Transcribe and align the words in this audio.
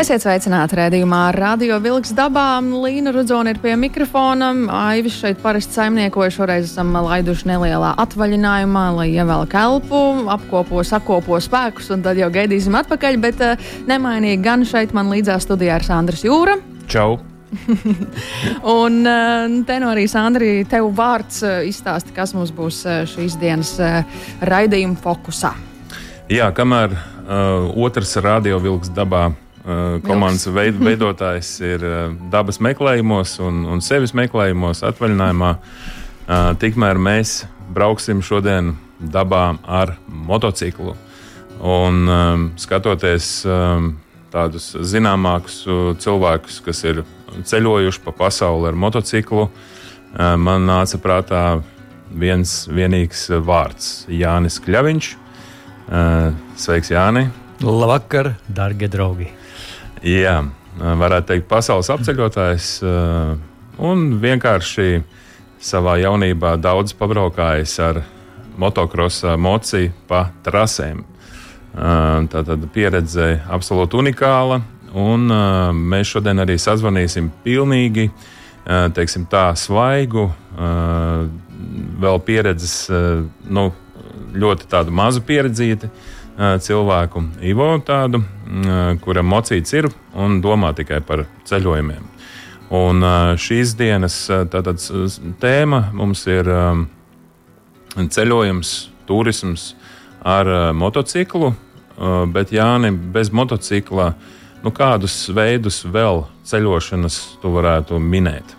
Esiet 0.00 0.22
sveicināti 0.22 0.78
redzējumā 0.78 1.18
Radio 1.34 1.76
Vilks 1.84 2.14
dabā. 2.16 2.62
Līna 2.64 3.10
Rudzona 3.12 3.52
ir 3.52 3.58
pie 3.60 3.74
mikrofona. 3.76 4.46
Aivis 4.72 5.18
šeit 5.20 5.42
parasti 5.42 5.76
saimniekoja. 5.76 6.32
Šoreiz 6.32 6.70
esam 6.70 6.94
laiduši 7.04 7.50
nelielā 7.50 7.90
atvaļinājumā, 8.00 8.84
lai 8.96 9.10
ievelk 9.12 9.52
elpu, 9.60 9.98
apkopo, 10.32 10.80
sakopo 10.88 11.36
spēkus 11.44 11.90
un 11.92 12.04
tad 12.06 12.16
jau 12.16 12.30
gaidīsim 12.32 12.78
atpakaļ. 12.80 13.18
Bet 13.20 13.42
uh, 13.44 13.66
nemainīgi 13.90 14.38
gan 14.46 14.64
šeit 14.64 14.94
man 14.96 15.12
līdzās 15.12 15.44
studijā 15.44 15.76
ir 15.76 15.84
Sandrs 15.84 16.24
Jūra. 16.24 16.56
Čau! 16.88 17.18
un 18.78 18.98
uh, 19.04 19.60
te 19.68 19.78
no 19.84 19.92
arī 19.92 20.06
Sandri, 20.08 20.54
tev 20.70 20.88
vārds 20.96 21.42
uh, 21.44 21.58
izstāsti, 21.68 22.16
kas 22.16 22.32
mums 22.38 22.54
būs 22.56 22.80
šīs 23.12 23.36
dienas 23.42 23.76
raidījuma 24.48 24.96
fokusā. 25.04 25.52
Jā, 26.32 26.48
kamēr 26.56 26.96
uh, 26.96 27.68
otrs 27.84 28.16
radio 28.24 28.64
vilks 28.64 28.96
dabā 28.96 29.28
komandas 30.06 30.46
veid, 30.48 30.78
veidotājs 30.80 31.50
ir 31.64 31.84
uh, 31.84 31.96
dabas 32.32 32.60
meklējumos 32.64 33.36
un, 33.44 33.64
un 33.68 33.82
sevis 33.84 34.14
meklējumos, 34.16 34.82
atvaļinājumā. 34.88 35.50
Uh, 36.30 36.52
tikmēr 36.60 37.00
mēs 37.00 37.42
brauksim 37.74 38.22
šodien 38.24 38.74
dabā 39.00 39.58
ar 39.68 39.96
motociklu. 40.08 40.96
Un, 41.60 42.06
um, 42.08 42.46
skatoties 42.56 43.42
um, 43.44 43.92
tādus 44.32 44.70
zināmākus 44.86 45.64
cilvēkus, 46.00 46.60
kas 46.64 46.84
ir 46.88 47.02
ceļojuši 47.44 48.02
pa 48.04 48.14
pasauli 48.16 48.70
ar 48.70 48.78
motociklu, 48.78 49.48
man 50.14 50.64
nāca 50.66 50.98
prātā 51.02 51.42
viens 52.10 52.64
vienīgs 52.70 53.28
vārds- 53.46 53.90
Jānis 54.22 54.58
Kļaviņš. 54.62 55.10
Sveiks, 56.58 56.94
Jāni! 56.94 57.26
Labvakar, 57.62 58.34
darbie 58.46 58.90
draugi! 58.90 59.30
Jā, 60.00 60.38
varētu 60.80 61.28
teikt, 61.28 61.46
pasaules 61.50 61.90
apceļotājs 61.92 62.68
eh, 62.88 63.32
un 63.84 64.04
vienkārši 64.22 65.02
savā 65.60 65.98
jaunībā 66.00 66.54
daudz 66.56 66.94
pabraukājis 66.96 67.74
ar 67.84 68.00
motocrossu 68.60 69.34
mociju 69.36 69.92
pa 70.08 70.30
trasēm. 70.46 71.02
Eh, 71.04 72.16
tā 72.32 72.44
tad 72.48 72.64
pieredze 72.72 73.42
absolūti 73.52 74.00
unikāla, 74.00 74.62
un 74.96 75.28
eh, 75.28 75.68
mēs 75.76 76.14
šodien 76.14 76.40
arī 76.40 76.56
sazvanīsim 76.56 77.28
pilnīgi 77.44 78.10
teiksim, 78.70 79.24
tā 79.26 79.48
svaigu, 79.56 80.26
vēl 82.04 82.18
pieredzes, 82.22 82.74
nu, 83.48 83.62
ļoti 84.36 84.68
tādu 84.70 84.92
mazu 84.94 85.22
pierdzīti 85.26 85.88
cilvēku, 86.38 87.22
Ivo 87.44 87.72
tādu, 87.86 88.22
kuram 89.04 89.28
mocīts 89.30 89.74
ir 89.76 89.90
un 90.14 90.40
domā 90.44 90.72
tikai 90.76 91.00
par 91.04 91.26
ceļojumiem. 91.48 92.06
Un 92.70 93.02
šīs 93.40 93.74
dienas 93.78 94.22
tātad, 94.30 94.78
tēma 95.42 95.82
mums 95.96 96.22
ir 96.30 96.46
ceļojums, 97.96 98.74
turisms 99.08 99.72
ar 100.22 100.72
motociklu, 100.78 101.50
bet 102.30 102.54
Jāni, 102.54 102.92
bez 102.94 103.32
motocikla, 103.34 104.12
nu, 104.62 104.70
kādus 104.70 105.24
veidus 105.34 105.82
vēl 105.84 106.24
ceļošanas 106.46 107.18
tu 107.42 107.52
varētu 107.56 107.98
minēt? 107.98 108.56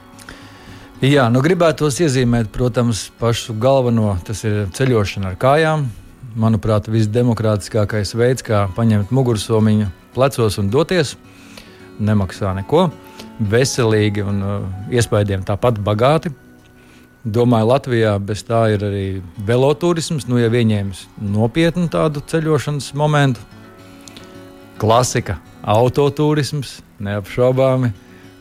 Jā, 1.02 1.30
nu 1.34 1.42
gribētos 1.42 1.96
iezīmēt, 2.04 2.52
protams, 2.54 3.08
pašu 3.18 3.56
galveno. 3.58 4.12
Tas 4.22 4.44
ir 4.46 4.68
ceļošana 4.76 5.32
ar 5.32 5.38
kājām, 5.42 5.88
manuprāt, 6.36 6.88
visdemokrātiskākais 6.92 8.14
veids, 8.18 8.46
kā 8.46 8.66
paņemt 8.76 9.12
mugursomiņu 9.14 9.90
plecos 10.16 10.60
un 10.62 10.70
doties. 10.72 11.16
Nemaksā 12.02 12.54
neko, 12.58 12.88
veselīgi 13.52 14.24
un 14.26 14.42
uh, 14.42 14.64
iespējams 14.94 15.46
tāpat 15.50 15.82
bagāti. 15.84 16.32
Domāju, 17.22 17.68
Latvijā 17.70 18.16
bez 18.18 18.42
tā 18.48 18.64
ir 18.74 18.82
arī 18.88 19.06
veloturisms, 19.46 20.26
nu, 20.26 20.40
ja 20.42 20.50
ieņēmis 20.50 21.04
nopietnu 21.22 21.86
tādu 21.94 22.24
ceļošanas 22.26 22.94
momentu. 22.98 23.44
Klasika, 24.82 25.38
autoturisms, 25.62 26.80
neapšaubāmi. 26.98 27.92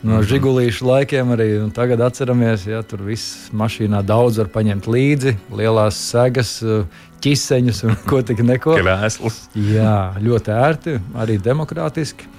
No 0.01 0.17
mhm. 0.17 0.25
žigulīšu 0.31 0.87
laikiem 0.87 1.31
arī 1.35 1.47
tagad 1.75 2.01
atceramies, 2.01 2.65
ja 2.65 2.81
tur 2.81 3.03
viss 3.05 3.51
mašīnā 3.53 4.01
daudz 4.05 4.39
var 4.41 4.49
paņemt 4.53 4.89
līdzi, 4.89 5.35
lielās 5.53 5.99
segas, 6.09 6.57
ķiseņus 7.21 7.83
un 7.85 7.97
ko 8.09 8.23
tik 8.25 8.41
neko. 8.45 8.79
Krēslus. 8.81 9.43
Jā, 9.53 10.15
ļoti 10.21 10.55
ērti, 10.57 10.97
arī 11.21 11.37
demokrātiski. 11.41 12.29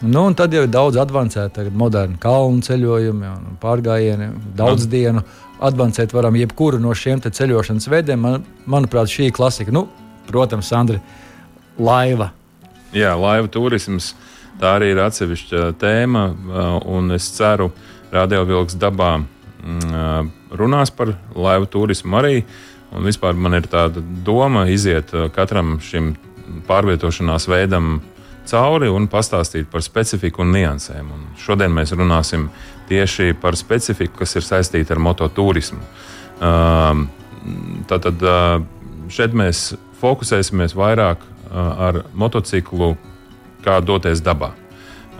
Nu, 0.00 0.22
un 0.30 0.34
tad 0.34 0.54
jau 0.54 0.62
ir 0.64 0.70
daudz 0.72 0.96
avansēta, 0.96 1.66
moderna 1.76 2.16
kalnu 2.20 2.62
ceļojumi 2.64 3.26
un 3.28 3.58
pārgājieni, 3.60 4.30
daudz 4.56 4.86
no. 4.86 4.92
dienu. 4.94 5.24
Avansēt 5.60 6.14
varam 6.16 6.38
jebkuru 6.40 6.78
no 6.80 6.94
šiem 6.96 7.20
ceļošanas 7.20 7.88
veidiem. 7.92 8.22
Man, 8.22 8.46
manuprāt, 8.64 9.10
šī 9.12 9.28
ir 9.28 9.34
klasika. 9.36 9.74
Nu, 9.76 9.84
protams, 10.30 10.70
Sandra, 10.72 11.02
laiva. 11.76 12.30
Jā, 12.96 13.12
laiva 13.20 13.50
turisms. 13.52 14.14
Tā 14.60 14.74
arī 14.76 14.90
ir 14.92 15.00
atsevišķa 15.00 15.70
tēma, 15.80 16.24
un 16.84 17.14
es 17.16 17.30
ceru, 17.32 17.70
ka 18.10 18.20
Radio 18.20 18.42
Vilks 18.44 18.76
dabā 18.76 19.14
mm, 19.20 20.30
runās 20.58 20.92
par 20.92 21.14
laivu 21.34 21.70
turismu 21.70 22.18
arī. 22.20 22.42
Uh, 22.42 22.70
Un 22.90 23.06
vispār 23.06 23.36
man 23.38 23.54
ir 23.54 23.68
tāda 23.70 24.02
doma 24.26 24.64
iziet 24.70 25.12
uh, 25.14 25.28
katram 25.30 25.78
šim 25.84 26.14
pārvietošanās 26.66 27.46
veidam 27.50 28.00
cauri 28.50 28.88
un 28.90 29.06
pastāstīt 29.10 29.68
par 29.70 29.84
specifiku 29.86 30.42
un 30.42 30.50
niansēm. 30.56 31.12
Un 31.14 31.28
šodien 31.38 31.70
mēs 31.74 31.94
runāsim 31.94 32.48
tieši 32.90 33.36
par 33.38 33.54
specifiku, 33.58 34.16
kas 34.24 34.34
ir 34.34 34.46
saistīta 34.46 34.96
ar 34.96 35.02
mototurismu. 35.04 35.78
Tātad 37.90 38.24
uh, 38.26 38.58
šeit 39.12 39.36
mēs 39.38 39.76
fokusēsimies 40.00 40.74
vairāk 40.74 41.22
uh, 41.22 41.60
ar 41.86 42.02
motociklu, 42.18 42.96
kā 43.64 43.80
doties 43.84 44.22
dabā 44.24 44.54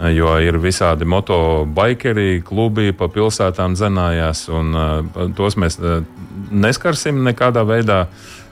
jo 0.08 0.32
ir 0.40 0.56
visādi 0.60 1.04
motobikeri, 1.08 2.40
klubi 2.46 2.94
pa 2.96 3.10
pilsētām 3.12 3.74
dzenājās, 3.76 4.46
un 4.52 4.76
uh, 4.76 5.26
tos 5.36 5.58
mēs 5.60 5.76
uh, 5.80 6.00
neskarsim 6.50 7.20
nekādā 7.26 7.66
veidā. 7.68 8.06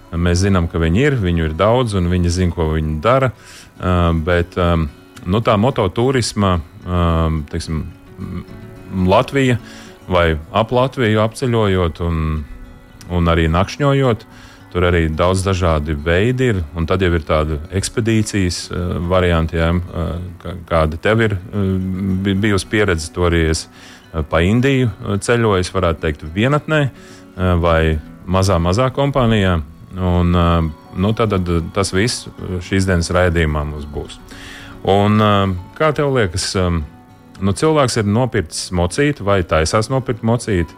Mēs 0.09 0.41
zinām, 0.41 0.71
ka 0.73 0.81
viņi 0.81 1.03
ir, 1.05 1.19
viņu 1.21 1.51
ir 1.51 1.55
daudz, 1.57 1.93
un 1.99 2.09
viņi 2.09 2.31
zina, 2.33 2.55
ko 2.57 2.71
viņi 2.73 2.95
dara. 3.05 3.33
Uh, 3.79 4.11
bet 4.25 4.57
um, 4.61 4.87
nu, 5.29 5.41
tā 5.45 5.57
mototurisma, 5.61 6.59
um, 6.85 7.43
teiksim, 7.49 7.87
Latvija 9.09 9.59
vai 10.09 10.33
ap 10.57 10.73
Latviju 10.73 11.21
apceļojot 11.21 12.01
un, 12.07 12.23
un 13.13 13.33
arī 13.33 13.49
nakšņojot, 13.53 14.25
uh, 14.25 14.48
Tur 14.69 14.85
arī 14.85 15.07
daudz 15.09 15.41
dažādi 15.47 15.95
veidi 16.05 16.51
ir, 16.53 16.59
un 16.77 16.85
tad 16.89 17.01
jau 17.01 17.09
ir 17.17 17.23
tāda 17.25 17.57
ekspedīcijas 17.79 18.67
uh, 18.69 18.99
varianti, 19.09 19.57
jā, 19.57 19.71
uh, 19.73 20.51
kāda 20.69 20.99
tev 21.01 21.23
ir 21.25 21.39
uh, 21.39 22.35
bijusi 22.37 22.69
pieredze. 22.69 23.09
To 23.15 23.25
arī 23.31 23.47
es 23.55 23.65
uh, 23.65 24.21
pa 24.29 24.43
Indiju 24.45 24.91
ceļoju, 25.25 25.71
varētu 25.73 26.05
teikt, 26.05 26.27
vienatnē 26.35 26.83
uh, 26.85 27.55
vai 27.63 27.81
mazā, 28.29 28.61
mazā 28.61 28.91
kompānijā. 28.93 29.57
Un, 29.97 30.37
uh, 30.37 30.61
nu, 31.01 31.15
tad, 31.17 31.33
tad 31.33 31.73
tas 31.73 31.95
viss 31.97 32.29
šīs 32.69 32.89
dienas 32.89 33.09
raidījumā 33.15 33.65
mums 33.71 33.89
būs. 33.89 34.21
Un, 34.85 35.17
uh, 35.17 35.57
kā 35.81 35.95
tev 35.97 36.13
liekas, 36.13 36.51
um, 36.61 36.83
nu, 37.41 37.57
cilvēks 37.57 38.03
ir 38.03 38.11
nopircis 38.11 38.69
mocīti 38.77 39.25
vai 39.25 39.41
taisās 39.49 39.89
nopirkt 39.89 40.27
mocīti? 40.29 40.77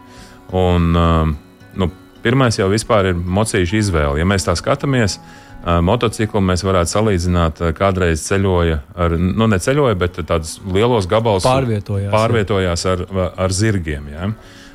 Un, 0.55 0.93
uh, 0.95 1.35
nu, 1.75 1.91
Pirmais 2.21 2.57
jau 2.59 2.67
ir 2.71 3.15
mocīšu 3.17 3.79
izvēle. 3.79 4.19
Ja 4.21 4.25
mēs 4.29 4.45
tā 4.45 4.53
skatāmies, 4.57 5.17
motociklu 5.65 6.41
mēs 6.41 6.63
varētu 6.65 6.93
salīdzināt, 6.93 7.61
kādreiz 7.77 8.23
ceļoja 8.27 8.81
ar, 8.95 9.17
nu, 9.17 9.47
ne 9.49 9.59
ceļoja, 9.61 9.97
bet 9.97 10.21
tādus 10.29 10.59
lielos 10.65 11.09
gabalus 11.09 11.45
pārvietojās, 11.45 12.13
pārvietojās 12.13 12.85
ar, 12.93 13.05
ar 13.37 13.53
zirgiem. 13.53 14.07
Ja? 14.13 14.31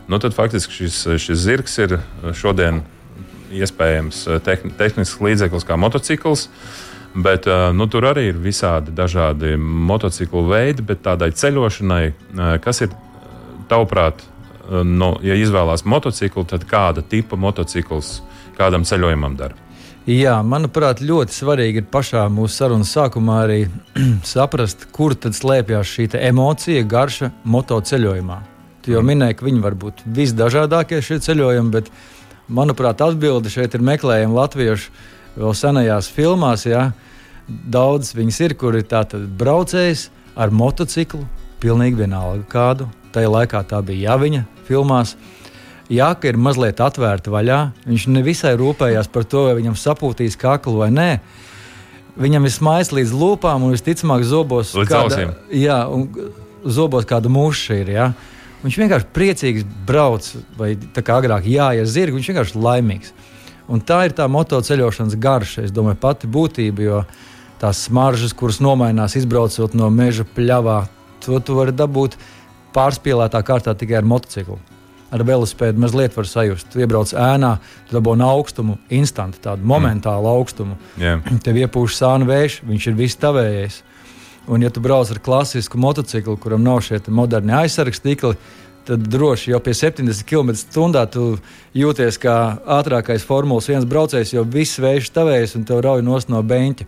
Nu, 0.06 0.18
tad 0.22 0.34
faktiski 0.34 0.82
šis, 0.82 1.00
šis 1.22 1.40
zirgs 1.42 1.78
ir 1.82 1.98
šodien 2.38 2.84
iespējams 3.54 4.24
tehn, 4.46 4.74
tehnisks 4.78 5.22
līdzeklis 5.22 5.66
kā 5.66 5.78
motocikls. 5.78 6.48
Bet, 7.16 7.46
nu, 7.72 7.86
tur 7.88 8.04
arī 8.10 8.26
ir 8.28 8.38
visādi 8.42 8.92
dažādi 8.92 9.54
motociklu 9.56 10.42
veidi, 10.50 10.84
bet 10.84 11.00
tādai 11.06 11.30
ceļošanai, 11.32 12.02
kas 12.60 12.82
ir 12.84 12.92
tavuprāt, 13.70 14.20
nu, 14.84 15.12
ja 15.22 15.36
izvēlās 15.38 15.84
motociklu, 15.86 16.46
tad 16.48 16.66
kāda 16.68 17.04
tipa 17.06 17.38
motocikls 17.38 18.20
kādam 18.56 18.86
ceļojumam 18.88 19.36
dara. 19.38 19.66
Jā, 20.06 20.36
manuprāt, 20.46 21.00
ļoti 21.02 21.34
svarīgi 21.34 21.80
ir 21.82 21.86
pašā 21.90 22.28
mūsu 22.30 22.60
sarunas 22.60 22.92
sākumā 22.94 23.40
arī 23.42 23.60
saprast, 24.34 24.86
kur 24.94 25.16
tad 25.18 25.34
slēpjas 25.34 25.94
šī 25.96 26.06
emocija, 26.20 26.84
garša 26.86 27.32
motoceļojumā. 27.42 28.36
Tu 28.86 28.94
jau 28.94 29.02
minēji, 29.02 29.34
ka 29.40 29.48
viņi 29.48 29.64
var 29.64 29.74
būt 29.74 30.04
visdažādākie 30.14 31.00
šie 31.02 31.18
ceļojumi, 31.24 31.72
bet, 31.74 31.90
manuprāt, 32.46 33.02
atbilde 33.02 33.50
šeit 33.50 33.74
ir 33.74 33.82
meklējama 33.82 34.38
latviešu 34.44 34.92
vēl 35.34 35.56
senajās 35.58 36.10
filmās. 36.14 36.68
Jā. 36.70 36.92
Daudz 37.46 38.12
viņas 38.14 38.38
ir, 38.46 38.54
kur 38.54 38.78
ir 38.78 38.86
tāds 38.86 39.26
braucējs 39.40 40.06
ar 40.38 40.54
motociklu, 40.54 41.24
pilnīgi 41.58 42.04
vienalga 42.04 42.46
kādu. 42.52 42.86
Tajā 43.16 43.32
laikā 43.32 43.64
tā 43.70 43.80
bija 43.84 44.12
jāviņa 44.12 44.44
filmās 44.68 45.16
jaka 45.92 46.30
ir 46.30 46.38
mazliet 46.40 46.80
atvērta 46.82 47.32
vaļā. 47.32 47.58
Viņš 47.86 48.06
nevisai 48.12 48.54
rūpējās 48.58 49.10
par 49.12 49.26
to, 49.28 49.46
vai 49.48 49.56
viņam 49.58 49.76
sapūtīs 49.78 50.38
kaklu 50.40 50.80
vai 50.82 50.90
nē. 50.94 51.10
Viņam 52.16 52.48
ir 52.48 52.54
smaids 52.54 52.92
līdz 52.96 53.12
lūpām, 53.12 53.66
un 53.66 53.74
visticamāk, 53.76 54.24
zobos 54.24 54.72
līdz 54.76 54.88
kāda, 54.90 55.04
ausīm. 55.04 55.34
jā, 55.52 55.82
un 55.92 56.08
zobos 56.64 57.04
kāda 57.08 57.30
muša 57.32 57.80
ir. 57.82 57.92
Jā. 57.92 58.06
Viņš 58.62 58.78
vienkārši 58.82 59.10
priecīgs 59.14 59.66
brauc, 59.86 60.26
vai 60.56 60.74
tā 60.96 61.04
kā 61.04 61.20
agrāk 61.20 61.46
jāja 61.50 61.84
zirgi, 61.84 62.16
viņš 62.16 62.30
vienkārši 62.32 62.62
laimīgs. 62.64 63.12
Un 63.68 63.82
tā 63.82 64.04
ir 64.06 64.14
tā 64.16 64.24
motoceļošanas 64.30 65.18
garša, 65.20 65.66
es 65.66 65.74
domāju, 65.74 65.98
pati 66.00 66.30
būtība, 66.30 66.86
jo 66.86 67.02
tās 67.60 67.84
smaržas, 67.88 68.32
kuras 68.36 68.62
nomainās 68.62 69.16
izbraucot 69.18 69.74
no 69.76 69.90
meža 69.90 70.24
pļavā, 70.36 70.86
to 71.24 71.38
tu 71.42 71.56
vari 71.58 71.74
dabūt 71.74 72.16
pārspīlētā 72.76 73.42
kārtā 73.46 73.74
tikai 73.74 74.02
ar 74.02 74.08
motociklu 74.08 74.60
ar 75.14 75.24
velosipēdu 75.26 75.80
mazliet 75.80 76.16
var 76.16 76.28
sajust. 76.28 76.68
Tu 76.72 76.82
iebrauc 76.82 77.12
ēnā, 77.14 77.56
tu 77.88 77.96
dabūji 77.96 78.24
augstumu, 78.26 78.76
instantu, 78.92 79.40
tādu 79.44 79.66
momentālu 79.68 80.26
mm. 80.26 80.32
augstumu. 80.32 80.78
Yeah. 81.00 81.24
Tev 81.44 81.60
iepūš 81.62 81.98
sānu 82.00 82.28
vējš, 82.28 82.60
viņš 82.66 82.88
ir 82.90 82.98
viss 82.98 83.20
tavējais. 83.22 83.80
Un, 84.46 84.62
ja 84.62 84.70
tu 84.70 84.82
brauc 84.82 85.10
ar 85.10 85.20
klasisku 85.22 85.78
motociklu, 85.82 86.36
kuram 86.42 86.62
nav 86.62 86.84
šie 86.86 87.00
moderni 87.10 87.54
aizsargs 87.56 88.02
tīkli, 88.02 88.36
tad 88.86 89.02
droši 89.10 89.50
jau 89.50 89.58
pie 89.62 89.74
70 89.74 90.22
km/h 90.28 91.02
tu 91.10 91.24
jūties 91.74 92.20
kā 92.22 92.36
ātrākais 92.76 93.26
Formulas 93.26 93.66
1 93.72 93.88
braucējs, 93.90 94.36
jo 94.36 94.46
viss 94.46 94.78
vējš 94.78 95.10
tavējas 95.16 95.56
un 95.58 95.66
tev 95.66 95.82
rauj 95.82 96.06
no 96.06 96.42
beņķa. 96.42 96.86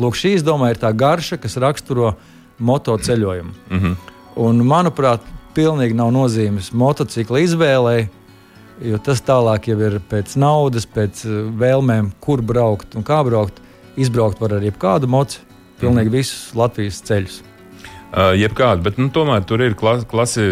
Lūk, 0.00 0.16
šī, 0.16 0.38
domāju, 0.44 0.76
ir 0.76 0.80
tā 0.80 0.92
garša, 0.96 1.36
kas 1.40 1.56
raksturo 1.60 2.14
motoceļojumu. 2.60 3.52
Mm 3.68 3.80
-hmm. 3.80 4.11
Un, 4.40 4.62
manuprāt, 4.64 5.24
pilnīgi 5.56 5.96
nav 5.96 6.12
nozīmes 6.14 6.70
motocikla 6.72 7.42
izvēlei. 7.44 8.08
Jo 8.82 8.98
tas 8.98 9.20
tālāk 9.22 9.68
jau 9.70 9.76
ir 9.84 9.98
pēc 10.10 10.34
naudas, 10.40 10.88
pēc 10.88 11.22
eh, 11.28 11.38
vēlmēm, 11.60 12.14
kur 12.24 12.42
braukt 12.42 12.96
un 12.98 13.04
kā 13.06 13.20
braukt. 13.26 13.60
Izbraukt 14.00 14.40
var 14.40 14.56
ar 14.56 14.64
jebkādu 14.64 15.10
mocu, 15.12 15.42
pilnīgi 15.78 16.08
mm. 16.08 16.14
visus 16.14 16.54
Latvijas 16.56 17.02
ceļus. 17.04 17.42
Uh, 18.12 18.34
jebkāda, 18.36 18.80
bet 18.84 18.98
nu, 19.00 19.06
tomēr 19.12 19.44
tur 19.48 19.62
ir 19.64 19.72
klasi, 19.78 20.42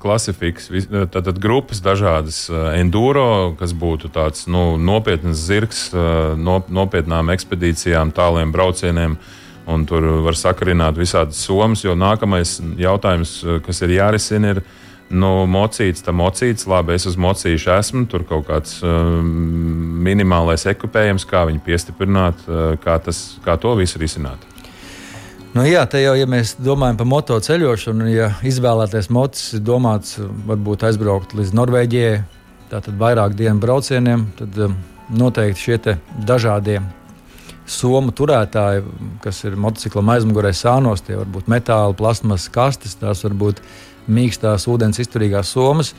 klasifiks, 0.00 0.70
tātad 1.12 1.40
grupas 1.40 1.80
dažādas. 1.84 2.46
Enduro, 2.76 3.52
kas 3.58 3.74
būtu 3.76 4.08
tāds 4.12 4.46
nu, 4.48 4.78
nopietns 4.80 5.40
zirgs, 5.48 5.86
uh, 5.92 6.32
no, 6.40 6.60
nopietnām 6.72 7.32
ekspedīcijām, 7.32 8.12
tāliem 8.16 8.52
braucieniem. 8.52 9.16
Uh, 9.16 9.41
un 9.66 9.84
tur 9.86 10.04
var 10.24 10.36
sakarināt 10.38 10.98
visādas 10.98 11.42
somas, 11.46 11.84
jo 11.84 11.94
nākamais 11.98 12.58
jautājums, 12.80 13.40
eh, 13.44 13.60
kas 13.64 13.82
ir 13.82 13.98
jārisina, 13.98 14.56
ir. 14.56 14.62
Nu, 15.12 15.44
mocīts, 15.44 16.00
tā 16.00 16.08
mocīts, 16.16 16.64
labi, 16.64 16.94
es 16.96 17.04
uz 17.04 17.18
mocīšu 17.20 17.68
esmu, 17.74 18.06
tur 18.08 18.22
kaut 18.24 18.46
kāds 18.46 18.78
um, 18.80 19.26
minimālais 20.00 20.64
ekipējums, 20.70 21.26
kā 21.28 21.42
viņu 21.50 21.60
piestiprināt, 21.66 22.40
uh, 22.48 22.78
kā, 22.80 22.96
tas, 22.96 23.36
kā 23.44 23.58
to 23.60 23.74
visu 23.76 24.00
risināt. 24.00 24.40
Nu, 25.52 25.66
jā, 25.68 25.82
te 25.84 26.00
jau, 26.00 26.14
ja 26.16 26.24
mēs 26.24 26.54
domājam 26.56 26.96
par 27.02 27.10
motoceļošanu, 27.12 28.08
ja 28.08 28.30
izvēlēties 28.40 29.10
mocis, 29.12 29.60
domāts, 29.60 30.16
varbūt 30.48 30.86
aizbraukt 30.88 31.36
līdz 31.36 31.52
Norvēģijai, 31.60 32.16
tātad 32.72 32.96
vairāk 32.96 33.36
dienu 33.36 33.60
braucieniem, 33.60 34.24
tad 34.38 34.64
noteikti 35.12 35.66
šie 35.66 35.98
dažādie 36.24 36.80
somu 37.68 38.12
turētāji, 38.14 38.82
kas 39.22 39.42
ir 39.46 39.56
motociklam 39.60 40.10
aizmugurē 40.14 40.52
sānos, 40.56 41.04
tie 41.06 41.16
var 41.18 41.30
būt 41.30 41.50
metāla, 41.52 41.94
plasmas 41.96 42.48
kastes, 42.52 42.96
tās 43.00 43.22
var 43.26 43.36
būt 43.38 43.62
mīkstās, 44.10 44.66
ūdens 44.70 45.00
izturīgās 45.02 45.54
somas. 45.54 45.94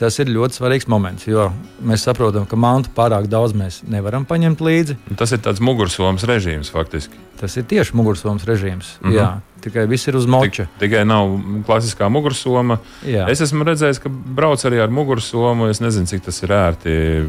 Tas 0.00 0.16
ir 0.16 0.30
ļoti 0.32 0.56
svarīgs 0.56 0.86
moments, 0.88 1.26
jo 1.28 1.50
mēs 1.84 2.06
saprotam, 2.06 2.46
ka 2.48 2.56
mantu 2.56 2.88
pārāk 2.96 3.26
daudz 3.28 3.52
mēs 3.52 3.82
nevaram 3.84 4.24
paņemt 4.24 4.62
līdzi. 4.64 4.96
Tas 5.20 5.34
ir 5.36 5.42
tāds 5.44 5.60
mugursomas 5.60 6.24
režīms 6.24 6.70
faktiski. 6.72 7.20
Tas 7.36 7.58
ir 7.60 7.66
tieši 7.68 7.98
mugursomas 7.98 8.46
režīms. 8.48 8.94
Mm 9.02 9.10
-hmm. 9.10 9.18
Jā, 9.18 9.28
tikai 9.60 9.84
viss 9.90 10.08
ir 10.08 10.16
uz 10.16 10.24
moča. 10.26 10.64
Tik, 10.64 10.80
tikai 10.80 11.04
nav 11.04 11.36
klasiskā 11.66 12.08
mugursoma. 12.08 12.78
Jā. 13.04 13.28
Es 13.28 13.40
esmu 13.40 13.64
redzējis, 13.64 14.00
ka 14.00 14.08
brauc 14.08 14.64
arī 14.64 14.80
ar 14.80 14.88
mugursomu. 14.88 15.68
Es 15.68 15.80
nezinu, 15.80 16.06
cik 16.06 16.24
tas 16.24 16.42
ir 16.42 16.48
ērti 16.48 17.28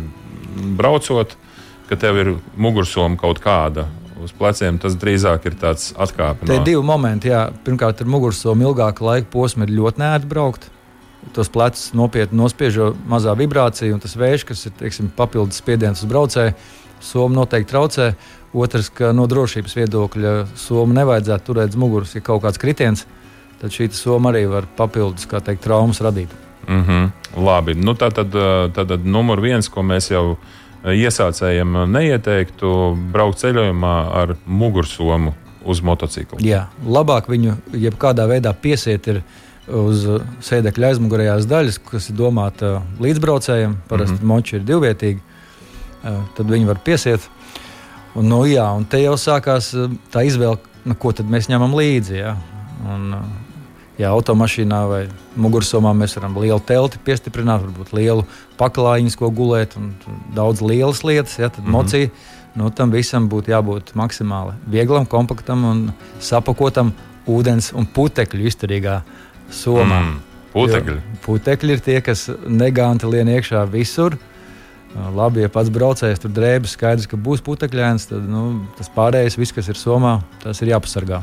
braucot. 0.78 1.36
Uh, 1.36 1.50
ka 1.92 1.98
tev 2.00 2.22
ir 2.22 2.30
mugursoma 2.56 3.20
kaut 3.20 3.42
kāda 3.44 3.90
uz 4.22 4.32
pleciem, 4.38 4.78
tas 4.80 4.94
drīzāk 4.96 5.48
ir 5.50 5.58
tāds. 5.60 5.90
Tie 5.92 6.48
no... 6.48 6.54
ir 6.56 6.64
divi 6.64 6.84
momenti. 6.86 7.32
Jā. 7.34 7.50
Pirmkārt, 7.66 8.04
ar 8.04 8.12
mugursomu 8.12 8.70
ilgāku 8.70 9.04
laiku 9.04 9.28
posmu 9.34 9.68
ir 9.68 9.74
ļoti 9.76 10.00
nērti 10.00 10.30
braukt. 10.32 10.70
Tos 11.36 11.52
plecus 11.54 11.90
nopietni 11.98 12.40
nospiež 12.40 12.78
mazā 13.10 13.34
vibrācija, 13.38 13.92
un 13.94 14.00
tas 14.02 14.16
vējš, 14.18 14.46
kas 14.48 14.64
ir 14.70 14.76
teiksim, 14.80 15.10
papildus 15.18 15.60
spiediens 15.60 16.00
uz 16.02 16.10
braucēju, 16.10 16.54
somu 17.04 17.36
noteikti 17.42 17.74
traucē. 17.74 18.08
Otrs, 18.56 18.90
ka 18.96 19.12
no 19.16 19.28
drošības 19.32 19.76
viedokļa 19.82 20.32
somu 20.60 20.96
nevajadzētu 20.96 21.48
turēt 21.50 21.76
uz 21.76 21.80
muguras, 21.80 22.16
ja 22.16 22.24
kaut 22.24 22.42
kāds 22.46 22.60
kritiens, 22.62 23.04
tad 23.60 23.76
šī 23.76 23.90
soma 23.96 24.32
arī 24.32 24.46
var 24.52 24.70
papildus 24.80 25.28
teikt, 25.28 25.64
traumas 25.68 26.02
radīt. 26.04 26.32
Mm 26.68 26.84
-hmm. 26.88 27.12
Labi, 27.44 27.76
nu, 27.76 27.94
tā 27.94 28.12
tad, 28.14 28.32
tā 28.76 28.88
tad 28.88 29.06
numur 29.06 29.42
viens, 29.42 29.70
ko 29.70 29.82
mēs 29.82 30.12
jau 30.12 30.38
iesācējiem 30.86 31.78
neieteiktu 31.92 32.72
braukt 33.13 33.42
ceļojumā 33.44 33.95
ar 34.22 34.36
mugursomu 34.45 35.36
uz 35.66 35.81
motocikla. 35.86 36.39
Jā, 36.42 36.66
labāk 36.81 37.30
viņu 37.30 37.57
jebkādā 37.78 38.25
veidā 38.30 38.54
piesiet 38.57 39.07
uz 39.72 40.07
sēdekļa 40.44 40.94
aizmugurējās 40.94 41.45
daļas, 41.50 41.78
kas 41.86 42.10
ir 42.10 42.18
domāta 42.18 42.80
līdzbraucējiem. 43.01 43.78
Parasti 43.89 44.18
mm 44.18 44.24
-hmm. 44.24 44.33
moči 44.33 44.56
ir 44.57 44.66
divvietīgi, 44.66 45.22
tad 46.38 46.50
viņi 46.50 46.66
var 46.66 46.81
piesiet. 46.83 47.30
Un, 48.16 48.28
nu, 48.28 48.42
jā, 48.45 48.66
un 48.76 48.85
te 48.85 49.00
jau 49.00 49.14
sākās 49.16 49.71
tā 50.11 50.26
izvēle, 50.28 50.57
nu, 50.83 50.95
ko 50.95 51.14
mēs 51.30 51.47
ņemam 51.47 51.76
līdzi. 51.78 52.16
Jā. 52.18 52.35
Un, 52.90 53.14
ja 54.02 54.12
automašīnā 54.16 54.81
vai 54.90 55.02
mugursomā 55.40 55.94
mēs 55.98 56.18
varam 56.18 56.38
lielu 56.42 56.60
telti 56.66 57.00
piestiprināt, 57.06 57.64
varbūt 57.68 57.94
lielu 57.98 58.26
paklājiņu, 58.60 59.16
ko 59.20 59.31
gulēt, 59.36 59.78
un 59.80 59.94
daudz 60.36 60.64
lielas 60.66 61.04
lietas, 61.08 61.38
ja, 61.40 61.50
tad 61.50 61.64
mm 61.64 61.68
-hmm. 61.68 61.78
mocija. 61.78 62.10
Nu, 62.56 62.70
tam 62.70 62.92
visam 62.92 63.30
būtu 63.31 63.54
jābūt 63.54 63.94
maksimāli 63.96 64.58
vieglam, 64.68 65.06
kompaktam 65.06 65.64
un 65.66 65.92
sapakotam 66.20 66.92
ūdens 67.28 67.72
un 67.74 67.86
putekļu 67.86 68.48
izturīgā 68.50 69.02
somā. 69.50 70.02
Mm, 70.02 70.20
putekļi. 70.54 70.96
Jo 70.96 71.22
putekļi 71.26 71.78
ir 71.78 71.80
tie, 71.80 72.02
kas 72.02 72.30
neganti 72.48 73.08
lien 73.08 73.28
iekšā 73.28 73.64
visur. 73.72 74.18
Labi, 74.92 75.46
ja 75.46 75.50
pats 75.50 75.72
braucējs 75.72 76.20
tur 76.20 76.34
drēbes, 76.36 76.74
skaidrs, 76.76 77.08
ka 77.08 77.16
būs 77.16 77.40
putekļains, 77.46 78.10
tad 78.10 78.26
nu, 78.28 78.66
tas 78.76 78.92
pārējais, 78.92 79.38
viss, 79.40 79.56
kas 79.56 79.70
ir 79.72 79.80
somā, 79.80 80.18
tas 80.44 80.60
ir 80.62 80.74
jāpasargā. 80.74 81.22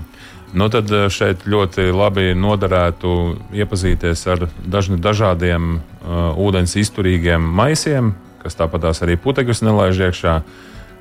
Nu, 0.56 0.70
tad 0.72 0.88
eh, 0.92 1.08
šeit 1.12 1.44
ļoti 1.48 1.90
labi 1.92 2.32
noderētu 2.38 3.10
iepazīties 3.52 4.24
ar 4.32 4.46
dažni, 4.64 4.96
dažādiem 5.02 5.76
uh, 5.76 6.40
ūdens 6.40 6.72
izturīgiem 6.80 7.42
maisiem, 7.42 8.14
kas 8.40 8.56
tāpatās 8.56 9.02
arī 9.04 9.18
putekļus 9.20 9.62
nelaiž 9.66 10.00
iekšā. 10.08 10.40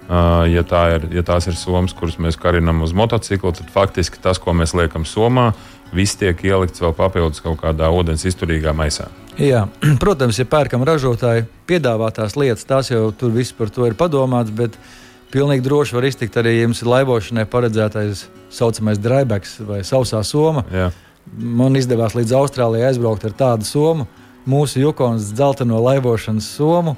Uh, 0.08 0.46
ja, 0.48 0.64
tā 0.64 0.82
ir, 0.96 1.08
ja 1.18 1.24
tās 1.28 1.50
ir 1.52 1.56
somas, 1.60 1.92
kuras 1.96 2.16
mēs 2.24 2.38
karinām 2.40 2.80
uz 2.86 2.94
motocikla, 2.96 3.52
tad 3.58 3.72
faktiski 3.72 4.22
tas, 4.24 4.40
ko 4.40 4.54
mēs 4.56 4.72
liekam 4.76 5.04
somā, 5.04 5.50
viss 5.96 6.16
tiek 6.20 6.40
ielikts 6.48 6.84
vēl 6.84 6.96
papildus 6.96 7.44
kaut 7.44 7.60
kādā 7.64 7.90
ūdens 7.92 8.24
izturīgā 8.28 8.72
maisā. 8.76 9.10
Jā, 9.40 9.66
protams, 10.04 10.40
ja 10.40 10.48
pērkam 10.48 10.86
ražotāji 10.88 11.48
piedāvātās 11.68 12.36
lietas, 12.40 12.68
tās 12.68 12.92
jau 12.92 13.10
tur 13.12 13.36
viss 13.36 13.56
par 13.56 13.72
to 13.74 13.88
ir 13.88 14.00
padomāts, 14.00 14.54
bet 14.56 14.80
pilnīgi 15.34 15.66
droši 15.66 15.98
var 15.98 16.08
iztikt 16.08 16.38
arī, 16.40 16.58
jums 16.62 16.84
laivošanai 16.86 17.48
paredzētais 17.50 18.28
saucamais 18.54 19.00
drybeks 19.02 19.60
vai 19.68 19.82
sausā 19.88 20.22
soma. 20.26 20.64
Jā. 20.72 20.92
Man 21.38 21.76
izdevās 21.76 22.16
līdz 22.16 22.36
Austrālijai 22.38 22.92
aizbraukt 22.92 23.26
ar 23.28 23.36
tādu 23.36 23.68
somu. 23.68 24.08
Mūsu 24.48 24.80
Jukons 24.80 25.34
dzelteno 25.36 25.82
laivošanas 25.84 26.48
somu 26.56 26.96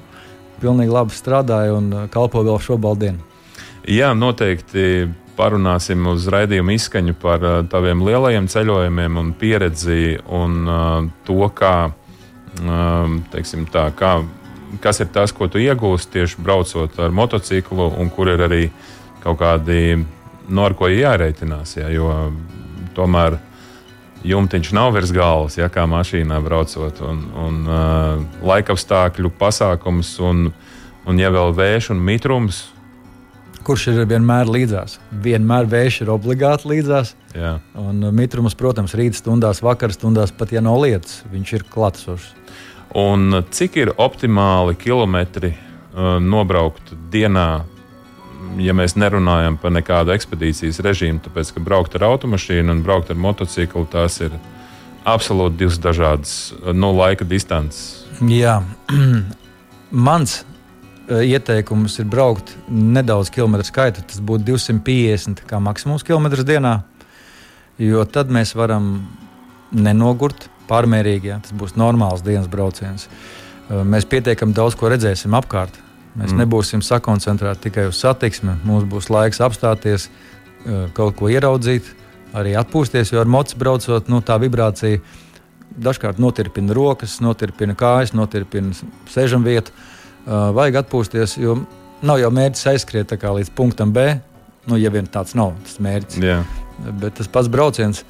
pilnīgi 0.60 0.92
labi 0.92 1.16
strādāja 1.16 1.74
un 1.74 1.88
uh, 1.90 2.04
kalpo 2.12 2.44
vēl 2.46 2.60
šobrīd. 2.62 3.18
Jā, 3.90 4.12
noteikti 4.14 5.08
parunāsim 5.38 6.04
uz 6.10 6.28
raidījuma 6.30 6.76
izskaņu 6.76 7.16
par 7.18 7.42
uh, 7.42 7.56
taviem 7.66 8.04
lielajiem 8.06 8.46
ceļojumiem 8.52 9.16
un 9.22 9.32
pieredzi 9.40 10.18
un 10.28 10.60
uh, 10.68 11.08
to, 11.26 11.40
kā, 11.56 11.74
uh, 12.60 13.16
teiksim, 13.32 13.64
tā, 13.72 13.88
kā 13.96 14.20
kas 14.82 15.02
ir 15.02 15.10
tas, 15.12 15.32
ko 15.34 15.48
tu 15.50 15.60
iegūsi 15.60 16.10
tieši 16.14 16.40
braucot 16.42 16.98
ar 17.02 17.14
motociklu, 17.14 17.90
un 17.98 18.10
kur 18.14 18.30
ir 18.32 18.46
arī 18.46 18.64
kaut 19.24 19.40
kādi, 19.42 20.00
no 20.48 20.60
nu, 20.60 20.64
ar 20.64 20.76
ko 20.78 20.88
jārēķinās. 20.90 21.76
Ja, 21.80 21.90
jo 21.92 22.10
tomēr 22.96 23.38
jumtiņš 24.26 24.72
nav 24.76 24.94
virs 24.96 25.12
galvas, 25.16 25.56
ja 25.58 25.70
kā 25.72 25.86
mašīnā 25.90 26.40
braucot, 26.44 27.00
un, 27.06 27.22
un 27.44 27.62
uh, 27.68 28.42
laikapstākļu 28.46 29.32
pasākums, 29.40 30.16
un, 30.24 30.50
un 31.08 31.20
ja 31.22 31.32
vēl 31.32 31.54
vējš 31.56 31.92
un 31.94 32.04
mitrums. 32.04 32.66
Kurš 33.64 33.90
ir 33.92 34.04
vienmēr 34.08 34.48
līdzās? 34.48 34.96
Vienmēr 35.24 35.68
vējš 35.68 36.02
ir 36.04 36.12
obligāti 36.14 36.70
līdzās. 36.70 37.12
Jā. 37.36 37.58
Un 37.78 38.00
mitrums, 38.16 38.56
protams, 38.58 38.96
rīta 38.96 39.20
stundās, 39.20 39.60
vakar 39.62 39.92
stundās, 39.94 40.32
pat 40.32 40.54
ja 40.54 40.62
nav 40.64 40.80
lietas, 40.80 41.20
viņš 41.30 41.52
ir 41.58 41.66
klātsošs. 41.70 42.39
Un 42.98 43.42
cik 43.50 43.76
ir 43.78 43.92
optimāli 44.02 44.74
kilometri 44.74 45.52
uh, 45.54 46.18
nobraukt 46.18 46.90
dienā, 47.12 47.62
ja 48.58 48.74
mēs 48.74 48.96
nerunājam 48.98 49.60
par 49.62 49.70
nekādu 49.76 50.10
ekspedīcijas 50.16 50.80
režīmu, 50.82 51.22
tāpēc 51.22 51.52
ka 51.54 51.62
braukt 51.62 51.94
ar 51.94 52.08
automašīnu 52.08 52.74
un 52.74 52.82
braukt 52.82 53.12
ar 53.12 53.20
motociklu 53.20 53.86
tās 53.92 54.18
ir 54.24 54.34
absolūti 55.06 55.62
divas 55.62 55.78
dažādas 55.78 56.34
uh, 56.56 56.72
no 56.74 56.90
laika 56.96 57.24
distances. 57.24 58.08
Jā, 58.26 58.58
mans 60.10 60.40
uh, 60.42 61.22
ieteikums 61.22 62.00
ir 62.02 62.10
braukt 62.10 62.56
nedaudz 62.66 63.30
kilometru 63.30 63.70
skaitu. 63.70 64.02
Tas 64.02 64.18
būtu 64.18 64.50
250 64.50 65.46
kā 65.46 65.62
maksimums 65.62 66.02
kilometrus 66.06 66.48
dienā, 66.48 66.80
jo 67.78 68.02
tad 68.02 68.34
mēs 68.34 68.56
varam 68.58 68.96
nenogurt 69.70 70.50
pārmērīgi. 70.70 71.32
Ja? 71.32 71.38
Tas 71.44 71.52
būs 71.56 71.76
normāls 71.78 72.24
dienas 72.26 72.48
brauciens. 72.50 73.08
Mēs 73.70 74.06
pietiekami 74.10 74.54
daudz 74.56 74.78
ko 74.78 74.90
redzēsim 74.90 75.34
apkārt. 75.38 75.76
Mēs 76.18 76.32
mm. 76.32 76.40
nebūsim 76.42 76.82
sakoncentrēti 76.82 77.68
tikai 77.68 77.86
uz 77.90 78.00
satiksmi. 78.02 78.56
Mums 78.66 78.86
būs 78.90 79.10
laiks 79.14 79.38
apstāties, 79.46 80.08
kaut 80.96 81.14
ko 81.18 81.30
ieraudzīt, 81.30 81.86
arī 82.34 82.56
atpūsties. 82.58 83.12
Jo 83.14 83.22
ar 83.22 83.30
mocu 83.30 83.58
braucot, 83.60 84.10
nu, 84.10 84.18
tā 84.26 84.40
vibrācija 84.42 84.98
dažkārt 85.70 86.18
notirpina 86.18 86.74
rokas, 86.74 87.20
notirpina 87.22 87.76
kājas, 87.78 88.10
notirpina 88.16 88.74
sēžam 89.10 89.46
vietu. 89.46 89.70
Vajag 90.26 90.80
atpūsties, 90.82 91.36
jo 91.38 91.60
nav 92.02 92.18
jau 92.20 92.32
mērķis 92.34 92.66
aizskriet 92.74 93.14
līdz 93.14 93.54
punktam 93.54 93.94
B. 93.94 94.10
Nu, 94.66 94.76
ja 94.76 94.90
vien 94.92 95.06
tāds 95.08 95.36
nav 95.38 95.54
tas 95.64 95.78
mērķis. 95.80 96.18
Yeah. 96.20 96.58
Bet 97.00 97.16
tas 97.20 97.30
pats 97.30 97.48
brauciens 97.52 98.02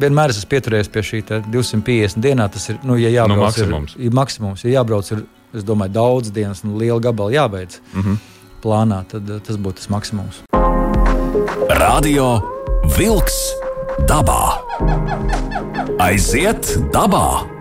vienmēr 0.00 0.34
esmu 0.34 0.50
pieturējies 0.52 0.92
pie 0.92 1.04
šī 1.06 1.22
250 1.48 2.22
dienā. 2.22 2.48
Tas 2.52 2.68
ir, 2.72 2.80
nu, 2.86 2.98
ja 3.00 3.12
jābrauc, 3.12 3.38
nu, 3.38 3.46
maksimums. 3.46 3.96
Ir, 3.96 4.08
ir 4.08 4.16
maksimums. 4.20 4.64
Ja 4.66 4.78
jābrauc, 4.80 5.10
ir, 5.14 5.24
es 5.56 5.66
domāju, 5.66 5.96
daudz 5.96 6.32
dienas, 6.34 6.64
nu, 6.66 6.76
liela 6.80 7.00
gabala 7.02 7.34
jābeidz 7.34 7.80
mm 7.94 8.02
-hmm. 8.02 8.16
plānā, 8.62 9.02
tad 9.08 9.30
eh, 9.30 9.40
tas 9.40 9.56
būtu 9.56 9.82
tas 9.82 9.88
maksimums. 9.88 10.42
Radio 11.80 12.40
Vilks 12.98 13.52
dabā. 14.08 14.60
Aiziet 15.98 16.76
dabā! 16.92 17.55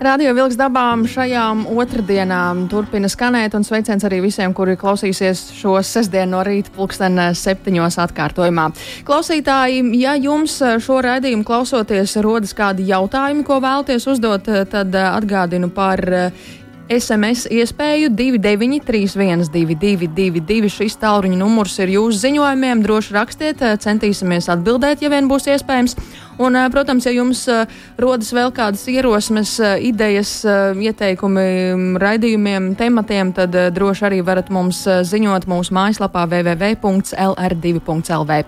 Radio 0.00 0.30
Vilks 0.32 0.56
dabām 0.56 1.02
šajām 1.04 1.66
otrdienām 1.76 2.62
turpina 2.72 3.04
skanēt, 3.12 3.52
un 3.52 3.66
sveiciens 3.68 4.00
arī 4.08 4.22
visiem, 4.24 4.54
kuri 4.56 4.72
klausīsies 4.80 5.42
šo 5.58 5.74
sestdienu 5.84 6.38
no 6.38 6.44
rīta 6.46 6.72
pulksten 6.72 7.20
septiņos 7.36 7.98
atkārtojumā. 8.06 8.70
Klausītāji, 9.04 9.82
ja 10.00 10.14
jums 10.16 10.54
šo 10.80 11.02
raidījumu 11.04 11.44
klausoties 11.44 12.16
rodas 12.24 12.56
kādi 12.56 12.88
jautājumi, 12.88 13.44
ko 13.44 13.60
vēlties 13.60 14.08
uzdot, 14.08 14.48
tad 14.72 14.96
atgādinu 15.02 15.68
par 15.68 16.00
SMS 16.90 17.44
iespēju 17.52 18.08
293-1222. 18.16 20.70
Šis 20.74 20.96
tālruņa 20.98 21.36
numurs 21.38 21.76
ir 21.84 21.92
jūsu 21.92 22.18
ziņojumiem. 22.24 22.80
Droši 22.82 23.14
rakstiet, 23.14 23.62
centīsimies 23.84 24.48
atbildēt, 24.50 25.04
ja 25.04 25.12
vien 25.12 25.28
būs 25.30 25.46
iespējams. 25.52 25.94
Un, 26.40 26.56
protams, 26.72 27.04
ja 27.04 27.12
jums 27.12 27.42
rodas 28.00 28.30
vēl 28.32 28.48
kādas 28.56 28.86
ierosmes, 28.88 29.58
idejas, 29.84 30.30
ieteikumi 30.80 31.44
raidījumiem, 32.00 32.70
tematiem, 32.80 33.34
tad 33.36 33.52
droši 33.76 34.06
arī 34.08 34.22
varat 34.24 34.48
mums 34.48 34.80
ziņot 35.10 35.44
mūsu 35.50 35.74
mājaslapā 35.76 36.22
www.lr2.lv. 36.30 38.38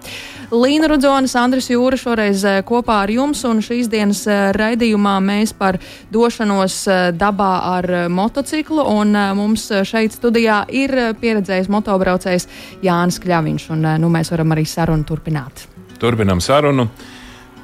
Līna 0.52 0.88
Rudzonis, 0.88 1.36
Andris 1.36 1.68
Jūra 1.72 1.96
šoreiz 2.00 2.44
kopā 2.68 3.02
ar 3.04 3.10
jums, 3.12 3.44
un 3.48 3.60
šīs 3.64 3.88
dienas 3.92 4.24
raidījumā 4.56 5.20
mēs 5.24 5.52
par 5.56 5.78
došanos 6.12 6.88
dabā 7.20 7.52
ar 7.76 8.08
motociklu, 8.08 8.82
un 8.88 9.12
mums 9.36 9.68
šeit 9.88 10.12
studijā 10.16 10.64
ir 10.72 11.14
pieredzējis 11.20 11.68
motobraucējs 11.72 12.48
Jānis 12.84 13.20
Kļaviņš, 13.20 13.72
un 13.76 13.80
nu, 14.00 14.08
mēs 14.12 14.32
varam 14.32 14.56
arī 14.56 14.64
sarunu 14.68 15.04
turpināt. 15.08 15.68
Turpinam 16.00 16.40
sarunu. 16.40 16.88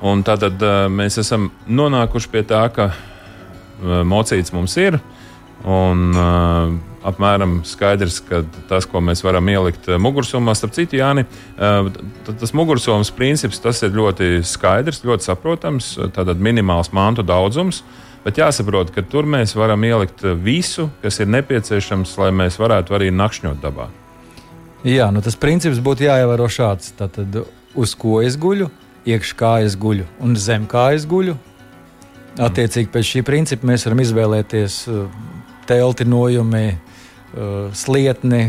Un 0.06 0.22
tātad 0.22 0.62
mēs 0.94 1.18
esam 1.18 1.48
nonākuši 1.66 2.30
pie 2.30 2.44
tā, 2.46 2.62
ka 2.70 2.92
mocīts 4.06 4.54
mums 4.54 4.76
ir. 4.78 5.00
Un, 5.66 6.12
uh, 6.14 6.70
apmēram 7.08 7.60
skaidrs, 7.66 8.20
ka 8.22 8.44
tas, 8.70 8.86
ko 8.86 9.00
mēs 9.02 9.24
varam 9.26 9.48
ielikt 9.50 9.88
mugursomā, 9.98 10.54
starp 10.54 10.76
citu, 10.76 11.00
Jāni, 11.00 11.24
uh, 11.58 11.88
tas 12.28 12.54
mugursomas 12.54 13.10
princips 13.14 13.58
tas 13.62 13.82
ir 13.82 13.96
ļoti 13.96 14.38
skaidrs, 14.46 15.02
ļoti 15.06 15.26
saprotams. 15.26 15.96
Tātad 16.14 16.38
minimāls 16.42 16.92
mantu 16.94 17.26
daudzums, 17.26 17.82
bet 18.22 18.38
jāsaprot, 18.38 18.92
ka 18.94 19.02
tur 19.02 19.26
mēs 19.26 19.56
varam 19.58 19.82
ielikt 19.86 20.22
visu, 20.44 20.88
kas 21.02 21.18
ir 21.18 21.30
nepieciešams, 21.34 22.14
lai 22.22 22.30
mēs 22.44 22.60
varētu 22.62 22.94
arī 22.94 23.10
nakšņot 23.14 23.62
dabā. 23.62 23.90
Jā, 24.86 25.08
nu 25.10 25.18
tas 25.26 25.34
princips 25.34 25.82
būtu 25.82 26.06
jāievēro 26.06 26.46
šāds. 26.46 26.92
Tātad 26.98 27.42
uz 27.74 27.98
ko 27.98 28.20
es 28.22 28.38
guļu? 28.38 28.70
Iekškājas 29.08 29.76
guļu 29.80 30.06
un 30.24 30.36
zemkājas 30.38 31.06
guļu. 31.08 31.36
Attiecīgi 32.38 32.90
pēc 32.92 33.08
šī 33.12 33.22
principa 33.26 33.66
mēs 33.66 33.86
varam 33.86 34.02
izvēlēties 34.04 34.76
uh, 34.92 35.06
teltinojumi, 35.66 36.66
uh, 36.74 37.56
slietni, 37.74 38.42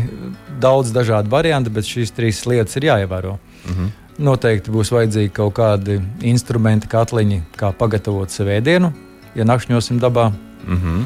daudz 0.62 0.92
dažādu 0.94 1.32
variantu, 1.32 1.72
bet 1.74 1.88
šīs 1.88 2.14
trīs 2.14 2.44
lietas 2.46 2.78
ir 2.78 2.90
jāievēro. 2.90 3.38
Mm 3.64 3.74
-hmm. 3.74 3.96
Noteikti 4.20 4.70
būs 4.70 4.92
vajadzīgi 4.92 5.32
kaut 5.32 5.54
kādi 5.56 6.00
instrumenti, 6.22 6.88
katliņi, 6.88 7.42
kā 7.56 7.72
pagatavot 7.72 8.30
sev 8.30 8.46
ēdienu, 8.46 8.92
ja 9.34 9.44
nakšņosim 9.44 10.00
dabā. 10.00 10.30
Mm 10.66 10.76
-hmm. 10.76 11.04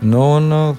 nu, 0.00 0.36
un 0.36 0.52
uh, 0.52 0.76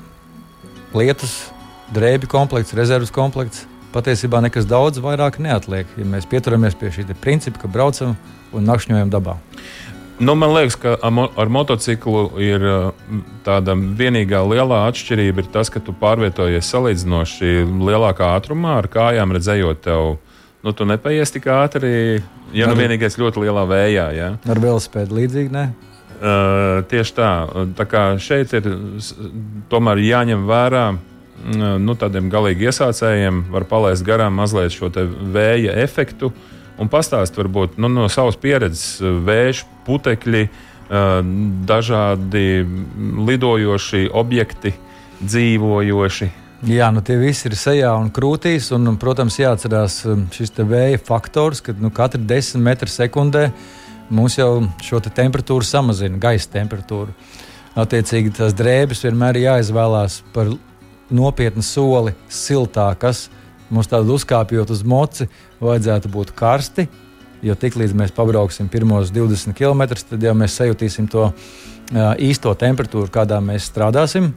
lietas, 0.93 1.51
drēbju 1.93 2.27
komplekts, 2.27 2.73
rezerves 2.73 3.11
komplekts 3.11 3.65
patiesībā 3.95 4.41
nekas 4.43 4.67
daudz 4.67 4.99
vairāk 5.03 5.39
neatliek, 5.43 5.89
ja 5.97 6.05
mēs 6.07 6.27
pieturamies 6.29 6.75
pie 6.79 6.91
šī 6.93 7.07
principa, 7.21 7.63
ka 7.63 7.71
braucam 7.71 8.15
un 8.55 8.67
nakšņojam 8.67 9.11
dabā. 9.13 9.39
Nu, 10.15 10.31
man 10.39 10.53
liekas, 10.55 10.77
ka 10.79 10.93
ar 11.03 11.49
motociklu 11.51 12.29
ir 12.39 12.63
tāda 13.43 13.73
vienīgā 13.75 14.39
lielā 14.47 14.85
atšķirība, 14.87 15.43
ir 15.43 15.49
tas, 15.51 15.71
ka 15.71 15.81
tu 15.83 15.91
pārvietojies 15.99 16.69
salīdzinoši 16.71 17.65
lielākā 17.67 18.29
ātrumā, 18.37 18.77
ar 18.79 18.87
kājām 18.91 19.35
redzējot 19.35 19.83
tev. 19.83 20.13
Nu, 20.63 20.71
tu 20.71 20.87
nepaies 20.87 21.35
tik 21.35 21.49
ātri, 21.51 22.21
ja 22.55 22.69
nu 22.71 22.77
vienīgais 22.79 23.19
ļoti 23.19 23.43
lielā 23.43 23.65
vējā. 23.69 24.05
Ja? 24.15 24.29
Ar 24.39 24.63
velospēdu 24.63 25.19
līdzīgi, 25.19 25.51
ne? 25.51 25.65
Uh, 26.15 26.79
tieši 26.87 27.17
tā. 27.17 27.31
Tā 27.75 28.05
šeit 28.23 28.55
ir 28.55 28.71
tomēr 29.69 29.99
jāņem 29.99 30.47
vērā 30.47 30.85
uh, 30.93 31.03
nu, 31.53 31.95
tādiem 31.99 32.29
galīgi 32.33 32.69
iesācējiem 32.69 33.45
var 33.53 33.67
palaist 33.69 34.05
garām 34.05 34.37
mazliet 34.39 34.73
šo 34.73 34.89
vēja 35.33 35.75
efektu 35.83 36.31
un 36.81 36.89
pastāstīt 36.91 37.39
varbūt 37.39 37.77
nu, 37.79 37.89
no 37.91 38.07
savas 38.11 38.37
pieredzes 38.39 38.97
vējš, 39.01 39.65
putekļi, 39.85 40.47
dažādi 41.65 42.47
lidojoši 43.27 44.09
objekti, 44.13 44.73
dzīvojoši. 45.21 46.31
Jā, 46.65 46.89
nu 46.93 47.01
tie 47.05 47.17
visi 47.19 47.49
ir 47.49 47.55
sejā 47.59 47.91
un 47.99 48.09
krūtīs. 48.13 48.71
Un, 48.75 48.95
protams, 49.01 49.37
jāatcerās 49.37 49.99
šis 50.33 50.53
vēja 50.57 51.01
faktors, 51.03 51.61
ka 51.61 51.75
nu, 51.77 51.91
katra 51.93 52.21
desmit 52.21 52.63
metru 52.63 52.89
sekundē 52.89 53.49
mums 54.09 54.37
jau 54.37 54.67
šo 54.85 55.01
te 55.01 55.11
temperatūru 55.13 55.65
samazina, 55.65 56.17
gaisa 56.21 56.51
temperatūru. 56.53 57.13
Attiecīgi, 57.75 58.31
tās 58.37 58.53
drēbes 58.55 59.03
vienmēr 59.03 59.39
ir 59.39 59.47
jāizvēlās 59.49 60.21
par 60.33 60.53
nopietnu 61.09 61.63
soli 61.65 62.15
siltākas. 62.29 63.27
Mums 63.69 63.89
tādā 63.89 64.13
uzkāpjot 64.13 64.71
uz 64.73 64.83
moci, 64.85 65.27
vajadzētu 65.61 66.11
būt 66.13 66.33
karsti. 66.37 66.87
Jo 67.45 67.55
tiklīdz 67.59 67.93
mēs 67.97 68.13
pabrauksim 68.15 68.69
pirmos 68.71 69.11
20 69.13 69.53
km, 69.57 69.85
tad 70.09 70.23
jau 70.23 70.33
mēs 70.37 70.55
sajutīsim 70.57 71.09
to 71.11 71.29
īsto 72.21 72.53
temperatūru, 72.57 73.11
kādā 73.13 73.41
mēs 73.43 73.69
strādāsim. 73.69 74.31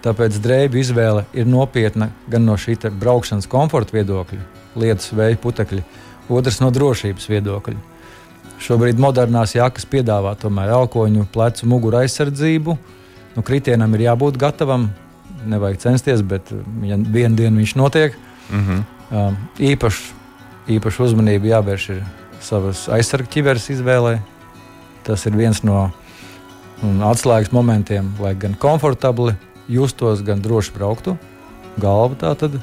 Tāpēc 0.00 0.38
drēbju 0.40 0.80
izvēle 0.80 1.24
ir 1.36 1.48
nopietna 1.48 2.10
gan 2.30 2.46
no 2.46 2.56
šī 2.56 2.78
braukšanas 2.96 3.48
komforta 3.50 3.92
viedokļa, 3.98 4.40
lietus 4.80 5.12
vēja 5.12 5.36
putekļi, 5.42 5.82
otrs 6.32 6.60
no 6.62 6.70
drošības 6.72 7.28
viedokļa. 7.28 7.76
Šobrīd 8.60 9.00
modernās 9.00 9.54
jakas 9.56 9.86
piedāvā 9.88 10.34
tomēr 10.40 10.72
elkoņu, 10.76 11.26
plecu, 11.32 11.66
muguru 11.68 12.02
aizsardzību. 12.02 12.76
Nu, 13.36 13.44
kritienam 13.44 13.94
ir 13.96 14.06
jābūt 14.08 14.36
gatavam, 14.40 14.90
nevajag 15.46 15.78
censties, 15.78 16.22
bet 16.22 16.52
ja 16.84 16.98
vienu 16.98 17.36
dienu 17.36 17.62
viņš 17.62 17.76
notiek. 17.76 18.16
Mm 18.50 18.64
-hmm. 18.66 19.36
īpaši, 19.58 20.12
īpaši 20.68 21.02
uzmanību 21.02 21.46
jāvērš 21.46 21.90
savas 22.40 22.88
aizsargu 22.88 23.28
ķiveres 23.30 23.70
izvēlē. 23.70 24.18
Tas 25.02 25.26
ir 25.26 25.36
viens 25.36 25.62
no 25.62 25.90
atslēgas 26.82 27.52
momentiem, 27.52 28.12
lai 28.20 28.34
gan 28.34 28.54
komfortabli 28.54 29.34
justos, 29.68 30.22
gan 30.22 30.40
droši 30.40 30.72
brauktu. 30.72 31.16
Galva 31.78 32.14
tā 32.14 32.34
tad 32.34 32.60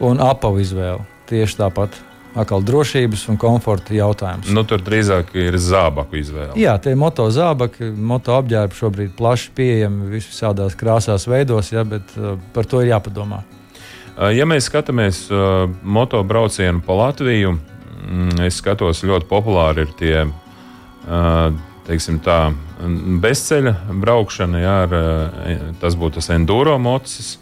un 0.00 0.20
apavu 0.20 0.60
izvēle. 0.60 1.04
Tieši 1.26 1.56
tāpat 1.56 1.90
atkal 2.34 2.62
drošības 2.66 3.28
un 3.30 3.38
komforta 3.40 3.94
jautājums. 3.94 4.48
Nu, 4.54 4.64
tur 4.66 4.82
drīzāk 4.84 5.32
ir 5.38 5.58
zābaku 5.60 6.18
izvēle. 6.20 6.54
Jā, 6.58 6.76
tie 6.82 6.94
moto 6.98 7.26
zābaki, 7.34 7.92
moto 7.94 8.34
apģērbi 8.38 8.78
šobrīd 8.78 9.12
plaši 9.18 9.52
pieejami 9.56 10.10
visādās 10.16 10.76
krāsās, 10.78 11.28
veidos, 11.30 11.70
ja, 11.74 11.84
bet 11.88 12.16
uh, 12.18 12.34
par 12.54 12.68
to 12.70 12.82
ir 12.82 12.90
jāpadomā. 12.92 13.44
Uh, 14.14 14.30
ja 14.34 14.46
mēs 14.50 14.68
skatāmies 14.70 15.26
uh, 15.30 15.68
moto 15.82 16.22
braucienu 16.26 16.82
pa 16.86 16.98
Latviju, 17.04 17.54
mm, 17.54 18.42
es 18.48 18.58
skatos 18.62 19.04
ļoti 19.06 19.30
populāri 19.30 19.86
ir 19.86 19.94
tie. 19.98 20.26
Uh, 21.04 21.54
teiksim, 21.84 22.16
tā, 22.24 22.48
bezceļa 23.20 23.74
braukšana, 24.00 24.60
jā, 24.62 24.76
ar, 24.86 24.94
uh, 24.96 25.64
tas 25.82 25.96
būtu 26.00 26.18
tas 26.18 26.30
enduro 26.32 26.78
mocis, 26.80 27.34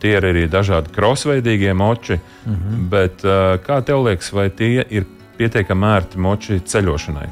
Tie 0.00 0.10
ir 0.12 0.26
arī 0.28 0.44
dažādi 0.50 0.92
krosveidīgie 0.92 1.72
moči. 1.74 2.18
Mm 2.46 2.54
-hmm. 2.54 2.88
Bet 2.88 3.22
kā 3.66 3.82
tev 3.84 4.04
liekas, 4.04 4.32
vai 4.32 4.50
tie 4.50 4.84
ir 4.90 5.04
pietiekami 5.38 5.86
ērti 5.86 6.18
moči 6.18 6.60
ceļošanai? 6.60 7.28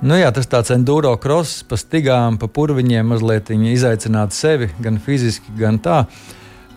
Nu 0.00 0.16
jā, 0.16 0.30
tas 0.32 0.46
tāds 0.48 0.70
enduro 0.72 1.16
cross, 1.20 1.62
pa 1.68 1.76
stigām, 1.76 2.38
pa 2.40 2.48
purviņiem, 2.48 3.04
mazliet 3.06 3.50
izaicināt 3.50 4.32
sevi 4.32 4.70
gan 4.80 4.96
fiziski, 4.98 5.52
gan 5.58 5.78
tā. 5.78 6.04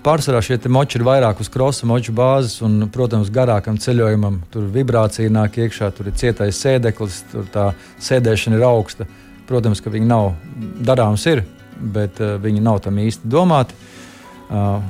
Pārsvarā 0.04 0.42
šie 0.44 0.58
moči 0.68 1.00
ir 1.00 1.06
vairāk 1.08 1.40
uz 1.40 1.48
krosa 1.48 1.88
moču 1.88 2.12
bāzes, 2.12 2.58
un, 2.62 2.90
protams, 2.92 3.32
garākam 3.32 3.78
ceļojumam 3.80 4.42
tur 4.52 4.68
vibrācija 4.68 5.32
nāk 5.32 5.56
iekšā, 5.58 5.92
tur 5.96 6.12
ir 6.12 6.18
cietais 6.20 6.60
sēdeklis, 6.60 7.24
tur 7.32 7.48
tā 7.54 7.70
sēdēšana 8.04 8.60
ir 8.60 8.68
augsta. 8.68 9.08
Protams, 9.48 9.80
ka 9.80 9.90
viņi 9.90 10.06
nav 10.06 10.34
darāms, 10.84 11.24
ir, 11.32 11.46
bet 11.80 12.20
uh, 12.20 12.36
viņi 12.44 12.60
nav 12.64 12.84
tam 12.84 13.00
īsti 13.00 13.32
domāti. 13.32 13.72
Uh, 13.74 13.93
Uh, 13.93 13.93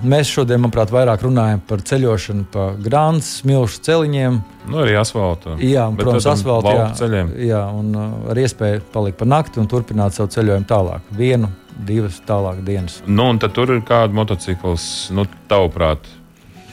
mēs 0.03 0.31
šodien, 0.31 0.61
manuprāt, 0.63 0.91
vairāk 0.93 1.23
runājam 1.23 1.61
par 1.67 1.83
ceļošanu 1.87 2.45
pa 2.51 2.69
grāmatas, 2.83 3.29
smilšu 3.41 3.83
celiņiem. 3.85 4.39
Nu, 4.67 4.79
arī 4.83 4.95
asfaltam. 4.99 5.61
Jā, 5.63 5.85
un, 5.91 5.99
protams, 5.99 6.27
asfaltam 6.33 6.79
jā, 6.79 6.87
ceļiem. 6.99 7.29
Jā, 7.47 7.61
un 7.75 7.93
uh, 7.95 8.15
ar 8.33 8.41
iespēju 8.43 8.83
palikt 8.93 9.19
par 9.21 9.29
nakti 9.31 9.61
un 9.63 9.69
turpināt 9.71 10.15
savu 10.17 10.31
ceļojumu 10.33 10.67
tālāk. 10.69 11.13
Vienu, 11.15 11.51
divas 11.87 12.19
tālāk 12.27 12.63
dienas. 12.65 12.99
Nu, 13.07 13.29
un 13.31 13.39
tad 13.41 13.55
tur 13.55 13.71
ir 13.75 13.83
kāda 13.87 14.15
motocikls, 14.15 14.87
nu, 15.15 15.25
tavuprāt, 15.51 16.07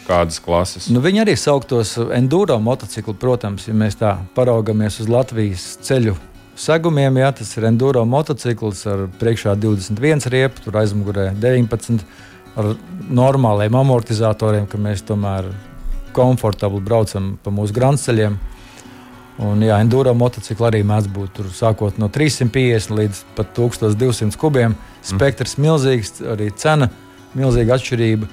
kādas 0.09 0.41
klases? 0.43 0.89
Nu, 0.91 1.03
viņi 1.05 1.25
arī 1.25 1.37
sauktos 1.39 1.95
enduro 2.17 2.59
motocikli, 2.63 3.15
protams, 3.21 3.69
ja 3.71 3.77
mēs 3.77 4.01
tā 4.01 4.17
paraugamies 4.37 5.01
uz 5.03 5.11
Latvijas 5.11 5.77
ceļu 5.87 6.17
segumiem. 6.61 7.21
Jā, 7.23 7.31
tas 7.41 7.53
ir 7.57 7.69
enduro 7.71 8.03
motociklis 8.09 8.83
ar 8.91 9.07
priekšā 9.21 9.55
21 9.61 10.27
riepu, 10.33 10.67
tur 10.67 10.81
aizmugurē 10.83 11.31
19 11.41 12.03
ar 12.61 12.71
normāliem 13.11 13.75
amortizatoriem, 13.81 14.69
ka 14.71 14.79
mēs 14.81 15.03
tomēr 15.09 15.49
komfortabli 16.17 16.83
braucam 16.85 17.35
pa 17.43 17.53
mūsu 17.55 17.75
grāmatceļiem. 17.77 18.39
Un, 19.41 19.63
jā, 19.65 19.79
enduro 19.81 20.13
motocikli 20.13 20.67
arī 20.69 20.81
mēdz 20.85 21.09
būt 21.15 21.33
tur, 21.39 21.49
sākot 21.55 21.97
no 22.01 22.11
350 22.13 22.93
līdz 22.93 23.23
pat 23.39 23.55
1200 23.57 24.37
kubiem. 24.41 24.77
Spektrs 25.07 25.57
mm. 25.57 25.65
milzīgs, 25.65 26.19
arī 26.29 26.51
cena 26.61 26.91
milzīga 27.39 27.79
atšķirība. 27.79 28.29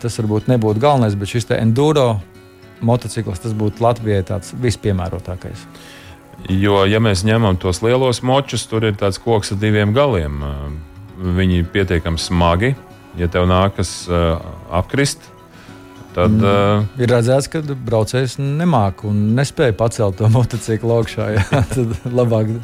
Tas 0.00 0.16
varbūt 0.16 0.48
nebūtu 0.48 0.80
galvenais, 0.80 1.16
bet 1.18 1.28
šis 1.28 1.50
enduro 1.58 2.14
motociklis 2.80 3.52
būtu 3.52 3.84
Latvijai 3.84 4.24
tāds 4.24 4.54
vispiemērotākais. 4.56 5.66
Jo, 6.48 6.86
ja 6.88 7.02
mēs 7.04 7.20
ņemam 7.28 7.58
tos 7.60 7.82
lielos 7.84 8.22
močus, 8.24 8.64
tur 8.64 8.86
ir 8.88 8.96
tāds 8.96 9.20
koks 9.20 9.52
ar 9.52 9.60
diviem 9.60 9.92
galiem. 9.92 10.40
Viņi 11.20 11.60
ir 11.60 11.68
pietiekami 11.68 12.16
smagi, 12.16 12.72
ja 13.18 13.28
tev 13.30 13.46
nākas 13.50 13.90
uh, 14.10 14.38
apkrist, 14.76 15.24
tad. 16.14 16.36
Uh, 16.38 16.86
ir 17.00 17.10
redzēts, 17.10 17.50
ka 17.50 17.62
braucējs 17.62 18.38
nemāca 18.40 19.08
un 19.10 19.30
nespēja 19.38 19.76
pacelt 19.78 20.18
to 20.20 20.30
motociklu 20.36 21.00
augšā. 21.00 21.30
Jā, 21.36 21.62
tad 21.74 22.10
labāk 22.10 22.54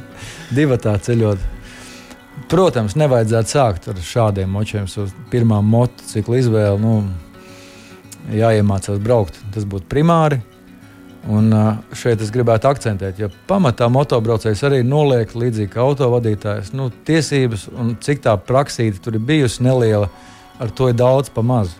divi 0.54 0.80
tā 0.82 0.96
ceļot. 1.02 1.52
Protams, 2.50 2.94
nevajadzētu 3.00 3.50
sākt 3.50 3.88
ar 3.90 4.02
šādiem 4.04 4.50
močiem. 4.52 4.84
Pirmā 5.32 5.62
motocikla 5.64 6.42
izvēle, 6.42 6.76
nu, 6.78 6.98
jāiemācās 8.30 9.00
braukt. 9.02 9.40
Tas 9.54 9.64
būtu 9.66 9.88
primāri. 9.90 10.42
Un 11.26 11.50
šeit 11.96 12.20
es 12.22 12.28
gribētu 12.30 12.68
akcentēt, 12.70 13.16
jo 13.18 13.26
pamatā 13.48 13.88
motobraucējs 13.90 14.60
arī 14.68 14.84
noliek 14.86 15.32
līdzīgi 15.34 15.72
kā 15.72 15.80
autovadītājs. 15.82 16.70
Nu, 16.76 16.86
tiesības 17.08 17.64
un 17.74 17.96
cik 17.98 18.22
tā 18.28 18.36
praksīte 18.38 19.02
tur 19.02 19.16
ir 19.18 19.24
bijusi 19.26 19.64
neliela. 19.66 20.06
Uh, 20.06 20.35
ar 20.58 20.70
to 20.70 20.88
ir 20.90 20.96
daudz 20.96 21.30
pa 21.32 21.42
maz. 21.42 21.74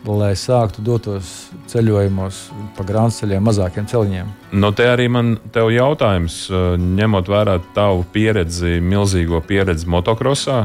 Lai 0.00 0.32
sāktu 0.32 0.80
dotos 0.80 1.50
ceļojumos 1.68 2.36
pa 2.72 2.84
grāmatceļiem, 2.88 3.42
mazākiem 3.44 3.88
ceļiem. 3.90 4.30
Nu, 4.56 4.70
te 4.72 4.86
arī 4.88 5.10
man 5.12 5.34
te 5.52 5.60
jautājums, 5.60 6.46
ņemot 6.80 7.28
vērā 7.28 7.58
tavu 7.76 8.06
pieredzi, 8.14 8.78
milzīgo 8.80 9.42
pieredzi 9.44 9.90
motokrosā, 9.92 10.62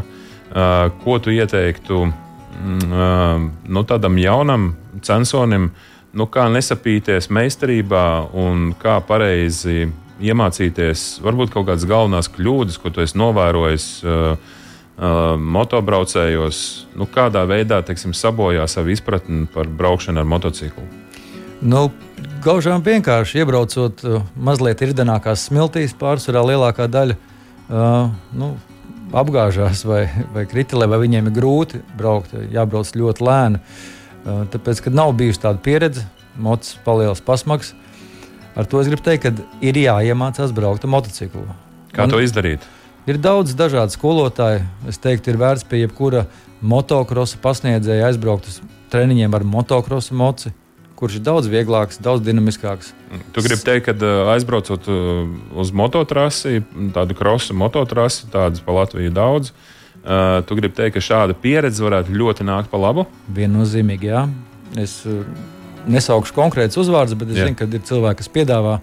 ko 1.04 1.18
tu 1.20 1.36
ieteiktu 1.36 2.00
mm, 2.08 3.52
nu, 3.68 3.84
tādam 3.84 4.16
jaunam 4.24 4.72
censonim, 5.04 5.74
nu, 6.16 6.32
kā 6.32 6.48
nesapīties 6.48 7.28
meistarībā 7.28 8.08
un 8.40 8.70
kā 8.80 9.02
pareizi 9.04 9.90
iemācīties, 10.24 11.18
varbūt 11.26 11.52
kaut 11.52 11.68
kādas 11.68 11.84
galvenās 11.90 12.32
kļūdas, 12.32 12.80
ko 12.80 12.96
tu 12.96 13.04
esi 13.04 13.20
novērojis. 13.20 13.90
Uh, 14.08 14.64
uh, 14.98 15.36
motobraucējos, 15.40 16.60
nu, 16.96 17.08
kādā 17.12 17.46
veidā 17.50 17.82
teiksim, 17.86 18.16
sabojā 18.16 18.68
savu 18.72 18.94
izpratni 18.94 19.46
par 19.54 19.68
braukšanu 19.68 20.22
ar 20.24 20.30
motociklu? 20.30 20.86
Nu, 21.66 21.88
Gaužām 22.46 22.84
vienkārši 22.86 23.40
iebraucot 23.42 24.04
mazliet 24.38 24.84
irdenākās 24.86 25.48
smiltīs, 25.48 25.96
pārsvarā 25.98 26.44
lielākā 26.46 26.86
daļa 26.94 27.16
uh, 27.18 28.12
nu, 28.38 28.52
apgāžās 29.16 29.82
vai, 29.88 30.04
vai 30.36 30.44
kritilē, 30.50 30.86
vai 30.92 31.00
viņiem 31.02 31.32
ir 31.32 31.36
grūti 31.40 31.82
braukt, 31.98 32.36
jābrauc 32.54 32.92
ļoti 32.94 33.26
lēni. 33.26 33.62
Uh, 34.26 34.44
tāpēc, 34.54 34.84
kad 34.86 34.98
nav 34.98 35.16
bijusi 35.18 35.42
tāda 35.42 35.62
pieredze, 35.66 36.06
mocis 36.38 36.78
palielas 36.86 37.24
pasmags, 37.26 37.74
ar 38.54 38.70
to 38.70 38.82
es 38.82 38.92
gribu 38.92 39.06
teikt, 39.06 39.26
ka 39.26 39.62
ir 39.66 39.82
jāiemācās 39.82 40.54
braukt 40.56 40.86
ar 40.86 40.94
motociklu. 41.00 41.48
Kā 41.96 42.06
Un, 42.06 42.14
to 42.14 42.22
izdarīt? 42.22 42.66
Ir 43.06 43.20
daudz 43.22 43.54
dažādu 43.54 43.94
skolotāju. 43.94 44.64
Es 44.90 44.98
teiktu, 44.98 45.30
ir 45.30 45.38
vērts 45.38 45.66
pie 45.70 45.84
jebkura 45.84 46.24
motocrossa 46.66 47.38
pasniedzēja 47.42 48.08
aizbraukt 48.10 48.50
uz 48.50 48.56
treniņiem 48.90 49.36
ar 49.38 49.46
motocrossa 49.46 50.18
moci, 50.18 50.50
kurš 50.98 51.20
ir 51.20 51.26
daudz 51.28 51.50
vieglāks, 51.52 52.00
daudz 52.02 52.26
dinamiskāks. 52.26 52.96
Tu 53.36 53.46
gribi 53.46 53.62
teikt, 53.62 53.92
ka 53.92 54.12
aizbraucot 54.34 54.90
uz 54.90 55.74
mototrasi, 55.76 56.64
tādu 56.98 57.18
krosa 57.20 57.54
mototrasi, 57.54 58.26
tādas 58.34 58.66
pa 58.66 58.80
Latviju 58.80 59.14
daudz. 59.14 59.54
Tu 60.02 60.58
gribi 60.58 60.74
teikt, 60.74 60.98
ka 60.98 61.06
šāda 61.06 61.38
pieredze 61.38 61.86
varētu 61.86 62.14
ļoti 62.16 62.50
nākt 62.50 62.74
pa 62.74 62.82
labu? 62.82 63.06
Viennozīmīgi, 63.38 64.10
jā. 64.16 64.26
Es 64.82 65.04
nesaukšu 65.86 66.34
konkrētus 66.34 66.82
uzvārdus, 66.82 67.14
bet 67.22 67.30
es 67.30 67.38
jā. 67.38 67.52
zinu, 67.52 67.60
ka 67.60 67.70
ir 67.70 67.86
cilvēki, 67.86 68.24
kas 68.24 68.34
piedāvā 68.34 68.80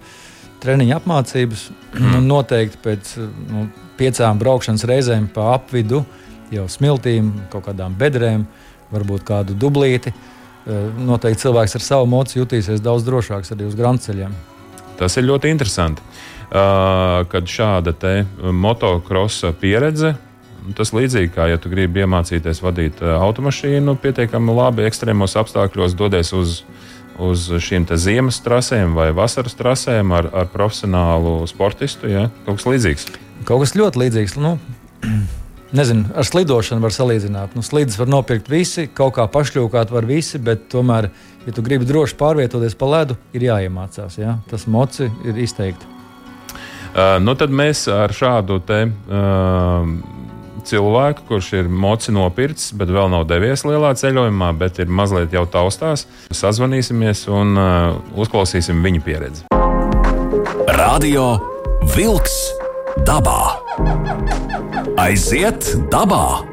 treniņu 0.63 0.95
apmācības. 0.95 1.69
Mm. 1.97 2.21
Noteikti 2.31 2.79
pēc 2.87 3.17
nu, 3.51 3.67
piecām 3.97 4.39
braukšanas 4.41 4.85
reizēm 4.89 5.27
pa 5.33 5.53
apvidu, 5.55 6.03
jau 6.53 6.67
smiltīm, 6.69 7.31
kaut 7.53 7.67
kādām 7.69 7.95
bedrēm, 7.97 8.45
varbūt 8.93 9.25
kādu 9.27 9.57
dublīti. 9.57 10.13
Eh, 10.13 10.83
noteikti 10.95 11.43
cilvēks 11.43 11.75
ar 11.75 11.83
savu 11.83 12.07
mociju 12.07 12.45
jutīsies 12.45 12.83
daudz 12.83 13.03
drošāks 13.07 13.51
arī 13.55 13.67
uz 13.67 13.75
grāmatceļiem. 13.79 14.35
Tas 14.99 15.17
ir 15.17 15.27
ļoti 15.27 15.51
interesanti. 15.51 16.05
Uh, 16.53 17.23
kad 17.31 17.47
šāda 17.49 17.95
motocrossa 18.53 19.49
pieredze, 19.57 20.11
tas 20.77 20.91
līdzīgi 20.93 21.31
kā 21.33 21.47
ja 21.49 21.57
tu 21.57 21.71
gribi 21.71 22.03
iemācīties 22.03 22.61
vadīt 22.61 23.01
uh, 23.01 23.15
automašīnu 23.25 23.95
pietiekami 23.97 24.53
labi 24.53 24.85
ekstrēmos 24.85 25.33
apstākļos, 25.41 25.95
dodies 25.97 26.29
uz, 26.37 26.59
uz 27.17 27.47
šīm 27.57 27.87
ziemas 27.97 28.37
trasēm 28.45 28.93
vai 28.93 29.09
vasaras 29.17 29.57
trasēm 29.57 30.13
ar, 30.13 30.29
ar 30.29 30.51
profesionālu 30.53 31.39
sportistu. 31.49 32.11
Ja? 32.11 32.27
Kaut 32.45 32.61
kas 32.61 32.69
līdzīgs. 32.69 33.09
Kaut 33.47 33.63
kas 33.63 33.75
ļoti 33.77 33.99
līdzīgs. 34.03 34.35
Nu, 34.41 34.55
nezinu, 35.77 36.07
ar 36.15 36.27
slidošanu 36.27 36.83
var 36.83 36.95
salīdzināt. 36.95 37.57
Nu, 37.57 37.63
slīdes 37.65 37.97
var 37.99 38.11
nopirkt 38.11 38.51
visi, 38.51 38.87
kaut 38.87 39.17
kā 39.17 39.27
pašļūkāt 39.31 39.93
var 39.93 40.07
visi, 40.09 40.41
bet 40.41 40.69
tomēr, 40.73 41.09
ja 41.47 41.55
tu 41.55 41.65
gribi 41.65 41.87
droši 41.89 42.17
pārvietoties 42.19 42.77
pa 42.79 42.89
ledu, 42.93 43.17
ir 43.35 43.49
jāiemācās. 43.49 44.19
Ja? 44.21 44.37
Tas 44.51 44.67
moci 44.67 45.09
ir 45.27 45.39
izteikti. 45.43 45.89
Uh, 46.93 47.17
nu 47.25 47.33
tad 47.33 47.49
mēs 47.49 47.87
ar 47.89 48.13
šādu 48.13 48.59
te, 48.67 48.83
uh, 48.85 49.87
cilvēku, 50.63 51.25
kurš 51.27 51.47
ir 51.57 51.69
moci 51.69 52.13
nopircis, 52.13 52.71
bet 52.77 52.91
vēl 52.93 53.09
nav 53.11 53.25
devies 53.29 53.65
lielā 53.67 53.95
ceļojumā, 53.97 54.53
bet 54.61 54.79
ir 54.83 54.93
mazliet 54.93 55.33
jau 55.33 55.45
taustās. 55.49 56.05
Sazvanīsimies 56.29 57.25
un 57.33 57.57
uh, 57.57 57.97
uzklausīsim 58.13 58.83
viņa 58.85 59.03
pieredzi. 59.05 59.47
Radio 60.77 61.33
Wolks 61.97 62.62
dabā. 63.01 63.57
Aiziet 65.01 65.73
dabā! 65.91 66.43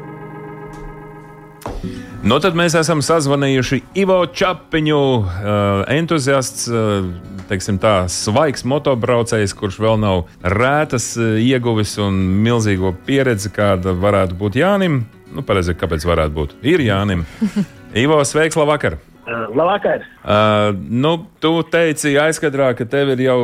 Nu, 2.21 2.37
tad 2.37 2.53
mēs 2.57 2.75
esam 2.77 3.01
sazvanījuši 3.01 3.79
Ivo 3.97 4.19
Čapiņu, 4.29 4.97
uh, 5.21 5.83
entuziasts, 5.89 6.67
uh, 6.69 7.07
teiksim 7.49 7.79
tā, 7.81 8.05
svaigs 8.13 8.65
motobraucējs, 8.69 9.55
kurš 9.57 9.79
vēl 9.81 9.97
nav 10.01 10.23
rētas 10.45 11.15
uh, 11.17 11.37
ieguvis 11.41 11.95
un 12.01 12.19
milzīgo 12.45 12.93
pieredzi, 13.07 13.49
kāda 13.53 13.95
varētu 13.97 14.37
būt 14.37 14.61
Jānim. 14.61 15.03
Nu, 15.33 15.45
pareizi, 15.47 15.77
kāpēc 15.77 16.05
varētu 16.05 16.37
būt? 16.37 16.57
Ir 16.61 16.85
Jānim. 16.85 17.25
Ivo, 18.05 18.21
sveiks, 18.27 18.59
labvakar! 18.59 18.99
Labvakar! 19.27 20.05
Uh, 20.23 20.71
nu, 20.89 21.13
tu 21.43 21.51
teici 21.69 22.15
aizkadrā, 22.17 22.71
ka 22.77 22.87
tev 22.89 23.13
ir 23.13 23.25
jau 23.27 23.37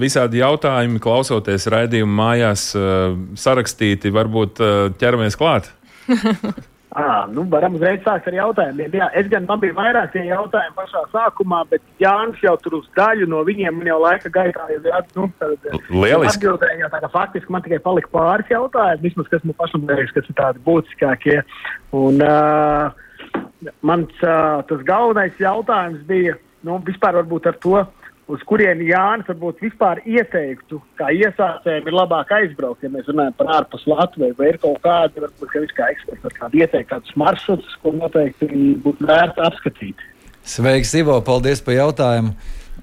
visādi 0.00 0.42
jautājumi, 0.42 1.00
klausoties 1.02 1.68
raidījumu 1.72 2.18
mājās, 2.18 2.66
uh, 2.76 3.16
sarakstīti. 3.38 4.12
Varbūt 4.12 4.60
uh, 4.60 4.84
ķeramies 5.00 5.38
klāt? 5.40 5.72
À, 6.92 7.24
nu, 7.32 7.46
varam 7.48 7.72
uzreiz 7.78 8.02
sākt 8.04 8.26
ar 8.28 8.34
jautājumiem. 8.36 8.92
Jā, 8.98 9.06
es 9.16 9.28
gan 9.32 9.46
man 9.48 9.62
bija 9.62 9.72
vairāk 9.78 10.10
tie 10.12 10.26
jautājumi 10.26 10.74
pašā 10.76 11.00
sākumā, 11.08 11.62
bet 11.70 11.80
Jānis 12.02 12.42
jau 12.44 12.52
tur 12.60 12.76
uz 12.82 12.90
daļu 12.98 13.30
no 13.32 13.40
viņiem 13.48 13.78
jau 13.88 13.96
laika 14.02 14.28
gaitā 14.34 14.66
jau 14.68 14.76
ir 14.76 15.06
nu, 15.16 15.30
lieliski. 15.88 16.34
Atbildēja, 16.42 16.90
tā, 16.92 17.08
faktiski 17.14 17.54
man 17.54 17.64
tikai 17.64 17.78
palika 17.80 18.12
pāris 18.12 18.52
jautājumi, 18.52 19.06
vismaz 19.06 19.30
kas 19.32 19.46
man 19.48 19.56
pašam 19.62 19.88
liekas, 19.88 20.12
kas 20.18 20.28
ir 20.28 20.36
tādi 20.42 20.60
būtiskākie. 20.68 21.38
Un, 21.96 22.20
uh, 22.20 23.08
mans 23.86 24.22
uh, 24.24 24.62
tas 24.68 24.86
galvenais 24.86 25.38
jautājums 25.40 26.02
bija, 26.08 26.36
nu, 26.66 26.78
vispār 26.86 27.20
varbūt 27.20 27.50
ar 27.50 27.58
to 27.62 27.82
uz 28.32 28.42
kurieni 28.48 28.86
Jānis 28.90 29.28
varbūt 29.28 29.60
vispār 29.64 30.00
ieteiktu, 30.08 30.78
kā 31.00 31.10
iesācējiem 31.14 31.88
ir 31.88 31.96
labāk 31.96 32.32
aizbraukt, 32.36 32.84
ja 32.84 32.90
mēs 32.92 33.08
runājam 33.10 33.34
par 33.38 33.50
ārpus 33.58 33.84
Latviju, 33.90 34.36
vai 34.38 34.52
ir 34.52 34.58
kaut 34.62 34.80
kādi, 34.84 35.22
varbūt, 35.24 35.50
ka 35.50 35.62
viņš 35.64 35.74
kā 35.76 35.88
eksperts 35.94 36.26
var 36.26 36.36
kādu 36.38 36.62
ieteikt 36.62 36.90
kādus 36.92 37.16
maršrutus, 37.18 37.78
ko 37.82 37.94
noteikti 37.96 38.48
būtu 38.84 39.08
vērts 39.08 39.42
apskatīt. 39.48 40.04
Sveiks, 40.48 40.94
Ivo, 40.98 41.18
paldies 41.26 41.62
par 41.64 41.76
jautājumu. 41.78 42.34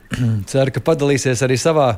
Ceru, 0.51 0.73
ka 0.75 0.83
padalīsies 0.91 1.43
arī 1.45 1.57
savā 1.59 1.93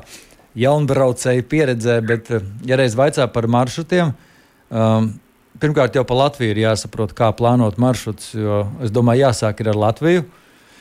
jaunbraucēju 0.58 1.44
pieredzē, 1.48 1.98
bet, 2.06 2.30
ja 2.68 2.78
reiz 2.78 2.96
vaicā 2.98 3.26
par 3.32 3.48
maršrutiem, 3.50 4.12
um, 4.68 5.12
pirmkārt 5.60 5.96
jau 5.96 6.04
pa 6.08 6.16
Latviju 6.16 6.54
ir 6.54 6.62
jāsaprot, 6.64 7.12
kā 7.16 7.32
plānot 7.36 7.76
maršrutus, 7.80 8.32
jo 8.36 8.62
es 8.84 8.94
domāju, 8.94 9.26
jāsāk 9.26 9.60
ar 9.66 9.78
Latviju. 9.88 10.24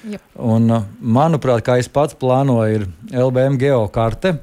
Yep. 0.01 0.21
Un, 0.41 0.71
uh, 0.73 0.85
manuprāt, 1.01 1.61
kā 1.65 1.77
es 1.77 1.89
pats 1.91 2.17
plānoju, 2.17 2.79
ir 2.79 2.87
LBM 3.21 3.59
geokarte. 3.61 4.37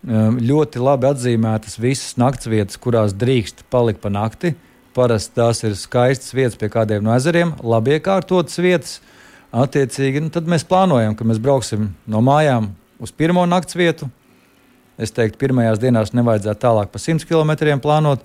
Um, 0.00 0.38
ļoti 0.40 0.80
labi 0.80 1.10
atzīmētas 1.10 1.76
visas 1.80 2.14
naktsvietas, 2.20 2.78
kurās 2.80 3.12
drīkst 3.12 3.66
palikt 3.72 4.00
pa 4.00 4.12
nakti. 4.12 4.54
Parasti 4.96 5.36
tās 5.36 5.60
ir 5.66 5.74
skaistas 5.78 6.32
vietas 6.34 6.56
pie 6.58 6.70
kādiem 6.72 7.04
no 7.04 7.12
ezeriem, 7.14 7.52
labi 7.62 7.98
iekārtotas 7.98 8.56
vietas. 8.62 8.98
Attiecīgi, 9.50 10.22
nu, 10.22 10.30
tad 10.30 10.46
mēs 10.50 10.64
plānojam, 10.66 11.16
ka 11.18 11.26
mēs 11.26 11.42
brauksim 11.42 11.90
no 12.08 12.22
mājām 12.22 12.70
uz 13.02 13.12
pirmo 13.12 13.42
nakts 13.50 13.76
vietu. 13.76 14.08
Es 15.00 15.12
teiktu, 15.16 15.38
pirmajās 15.40 15.80
dienās 15.82 16.14
nevajadzētu 16.14 16.62
tālāk 16.62 16.90
pa 16.92 17.00
100 17.02 17.26
km 17.26 17.80
plānot. 17.82 18.22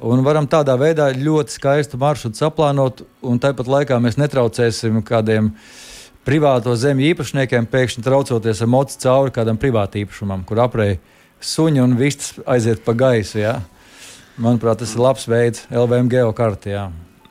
Un 0.00 0.22
varam 0.24 0.46
tādā 0.48 0.72
veidā 0.80 1.10
ļoti 1.12 1.52
skaistu 1.52 1.98
maršrutu 2.00 2.40
saplānot, 2.40 3.02
un 3.20 3.40
tāpat 3.40 3.68
laikā 3.68 3.98
mēs 4.00 4.16
netraucēsim 4.16 5.02
kādiem 5.04 5.50
privāto 6.24 6.72
zemju 6.72 7.10
īpašniekiem 7.10 7.66
pēkšņi 7.68 8.04
traucoties 8.06 8.62
ar 8.64 8.70
mocu 8.72 8.96
cauri 9.02 9.34
kādam 9.34 9.58
privātam 9.60 10.06
īpašumam, 10.06 10.46
kur 10.48 10.62
aprei 10.64 10.94
suņi 11.44 11.82
un 11.84 11.98
vistas 12.00 12.38
aiziet 12.48 12.80
pa 12.86 12.94
gaisu. 12.96 13.42
Ja? 13.42 13.58
Manuprāt, 14.40 14.80
tas 14.80 14.94
ir 14.96 15.02
labs 15.04 15.28
veids 15.28 15.66
LVM 15.68 16.08
geokartē. 16.12 16.78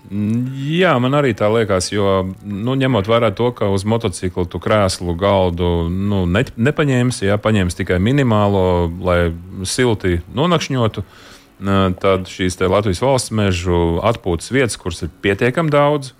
Jā, 0.09 0.91
man 1.01 1.17
arī 1.17 1.33
tā 1.37 1.49
liekas, 1.53 1.89
jo 1.89 2.21
nu, 2.45 2.75
ņemot 2.77 3.09
vērā 3.09 3.31
to, 3.37 3.49
ka 3.57 3.69
uz 3.73 3.81
motocikla 3.85 4.45
tu 4.49 4.61
krēslu 4.61 5.13
galdu 5.17 5.71
nu, 5.89 6.21
ne, 6.29 6.45
nepaņēmis, 6.53 7.23
ja 7.25 7.37
paņēmis 7.41 7.81
tikai 7.81 7.97
minimālo, 8.01 8.91
lai 9.01 9.19
silti 9.69 10.19
nonakšņotu. 10.37 11.05
Uh, 11.05 11.25
tad 11.99 12.29
šīs 12.31 12.59
Latvijas 12.63 13.01
valsts 13.03 13.33
mežu 13.35 13.99
atpūtas 14.05 14.51
vietas, 14.53 14.77
kuras 14.79 15.03
ir 15.03 15.11
pietiekami 15.23 15.73
daudz. 15.73 16.13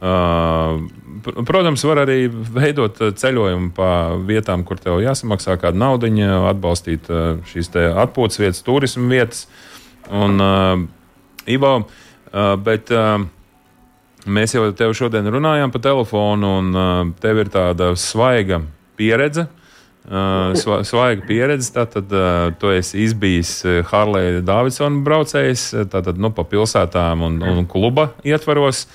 Protams, 0.00 1.84
var 1.84 2.02
arī 2.06 2.24
veidot 2.30 2.96
ceļojumu 3.20 3.70
pa 3.76 3.90
vietām, 4.26 4.64
kur 4.64 4.80
tev 4.80 5.02
jāsamaksā 5.04 5.58
kāda 5.60 5.78
nauda, 5.78 6.08
atbalstīt 6.50 7.10
šīs 7.52 7.70
atpūtas 7.76 8.40
vietas, 8.40 8.64
turismu 8.66 9.10
vietas. 9.12 9.44
Un, 10.10 10.40
Ivo, 11.50 11.74
bet 12.64 12.90
mēs 14.26 14.56
jau 14.56 14.66
te 14.76 14.90
šodien 14.96 15.28
runājām 15.32 15.72
pa 15.72 15.80
telefonu, 15.84 16.56
un 16.60 17.14
tev 17.20 17.44
ir 17.44 17.52
tāda 17.52 17.92
svaiga 17.98 18.62
pieredze 18.98 19.46
Uh, 20.08 20.56
svaiga 20.86 21.22
pieredze. 21.28 21.68
Tātad 21.74 22.10
uh, 22.14 22.48
tu 22.58 22.72
esi 22.72 23.04
izbijis 23.04 23.60
Harlija 23.90 24.40
Davidsona 24.46 25.04
braucējs, 25.06 25.66
tātad 25.92 26.18
nu, 26.18 26.32
pa 26.34 26.46
pilsētām 26.48 27.22
un, 27.26 27.36
un 27.44 27.68
kluba 27.68 28.10
ietvaros. 28.26 28.86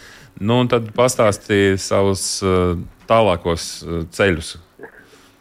Nu, 0.42 0.58
un 0.64 0.72
tad 0.72 0.90
pastāstīja 0.98 1.78
savus 1.80 2.26
uh, 2.44 2.74
tālākos 3.08 3.70
ceļus, 4.18 4.56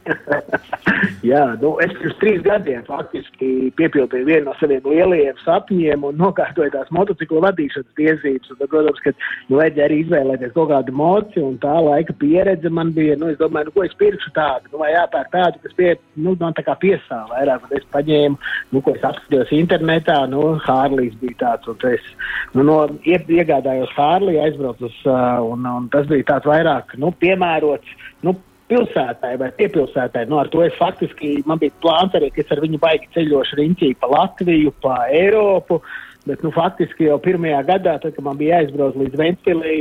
Jā, 1.30 1.42
nu, 1.60 1.70
es 1.82 1.92
pirms 1.98 2.16
trīs 2.20 2.42
gadiem 2.44 2.84
faktiski 2.86 3.70
piepildīju 3.78 4.28
vienu 4.28 4.48
no 4.48 4.54
saviem 4.58 4.84
lielajiem 4.88 5.38
sapņiem 5.42 6.04
un 6.08 6.18
nokārtoju 6.20 6.72
tās 6.74 6.90
motociklu 6.94 7.42
vadīšanas 7.44 7.96
tiesības. 7.98 8.52
Un, 8.52 8.60
protams, 8.62 9.00
ka 9.04 9.12
nu, 9.14 9.58
vajadzēja 9.58 9.88
arī 9.88 10.00
izvēlēties 10.04 10.54
kaut 10.56 10.70
kādu 10.72 10.94
moci, 10.96 11.40
un 11.42 11.56
tā 11.62 11.74
laika 11.86 12.16
pieredze 12.20 12.72
man 12.72 12.92
bija, 12.96 13.16
nu, 13.20 13.30
es 13.32 13.40
domāju, 13.40 13.70
nu, 13.70 13.76
ko 13.76 13.86
es 13.86 13.96
pirkšu 14.00 14.34
tādu, 14.36 14.72
nu, 14.72 14.82
vai 14.84 14.92
jāpērk 14.92 15.32
tādu, 15.34 15.62
kas 15.64 15.76
pie, 15.78 15.90
nu, 16.16 16.36
man 16.40 16.56
tā 16.58 16.66
kā 16.66 16.76
piesāva 16.84 17.38
vairāk, 17.38 17.68
un 17.68 17.76
es 17.80 17.88
paņēmu, 17.94 18.40
nu, 18.74 18.84
ko 18.84 18.96
es 18.96 19.06
apskatījos 19.10 19.52
internetā, 19.56 20.20
nu, 20.32 20.46
Hārlijs 20.64 21.16
bija 21.22 21.40
tāds, 21.44 21.70
un 21.72 21.88
es, 21.94 22.10
nu, 22.56 22.66
no, 22.68 22.80
iegādājos 23.08 23.92
Hārliju, 23.96 24.42
aizbraucu 24.44 24.90
uz, 24.90 24.98
uh, 25.08 25.40
un, 25.44 25.64
un 25.68 25.88
tas 25.92 26.08
bija 26.10 26.34
tāds 26.34 26.50
vairāk, 26.50 26.98
nu, 27.00 27.14
piemērots, 27.24 27.96
nu, 28.26 28.36
pilsētai 28.70 29.34
vai 29.40 29.50
piepilsētai. 29.58 30.24
Nu, 30.30 30.40
ar 30.40 30.50
to 30.52 30.64
es 30.64 30.74
faktiski, 30.78 31.36
man 31.48 31.60
bija 31.62 31.74
plāns 31.84 32.16
arī, 32.16 32.30
ka 32.32 32.42
es 32.44 32.50
ar 32.54 32.62
viņu 32.64 32.80
baigi 32.82 33.12
ceļošu 33.16 33.60
riņķī 33.60 33.92
pa 34.00 34.10
Latviju, 34.14 34.74
pa 34.84 35.04
Eiropu. 35.12 35.82
Bet, 36.24 36.40
nu, 36.40 36.48
faktiski 36.56 37.04
jau 37.04 37.18
pirmajā 37.20 37.58
gadā, 37.68 37.98
tad, 38.00 38.14
kad 38.16 38.24
man 38.24 38.38
bija 38.40 38.62
jāizbrauc 38.62 38.94
līdz 38.96 39.18
Ventspilī, 39.20 39.74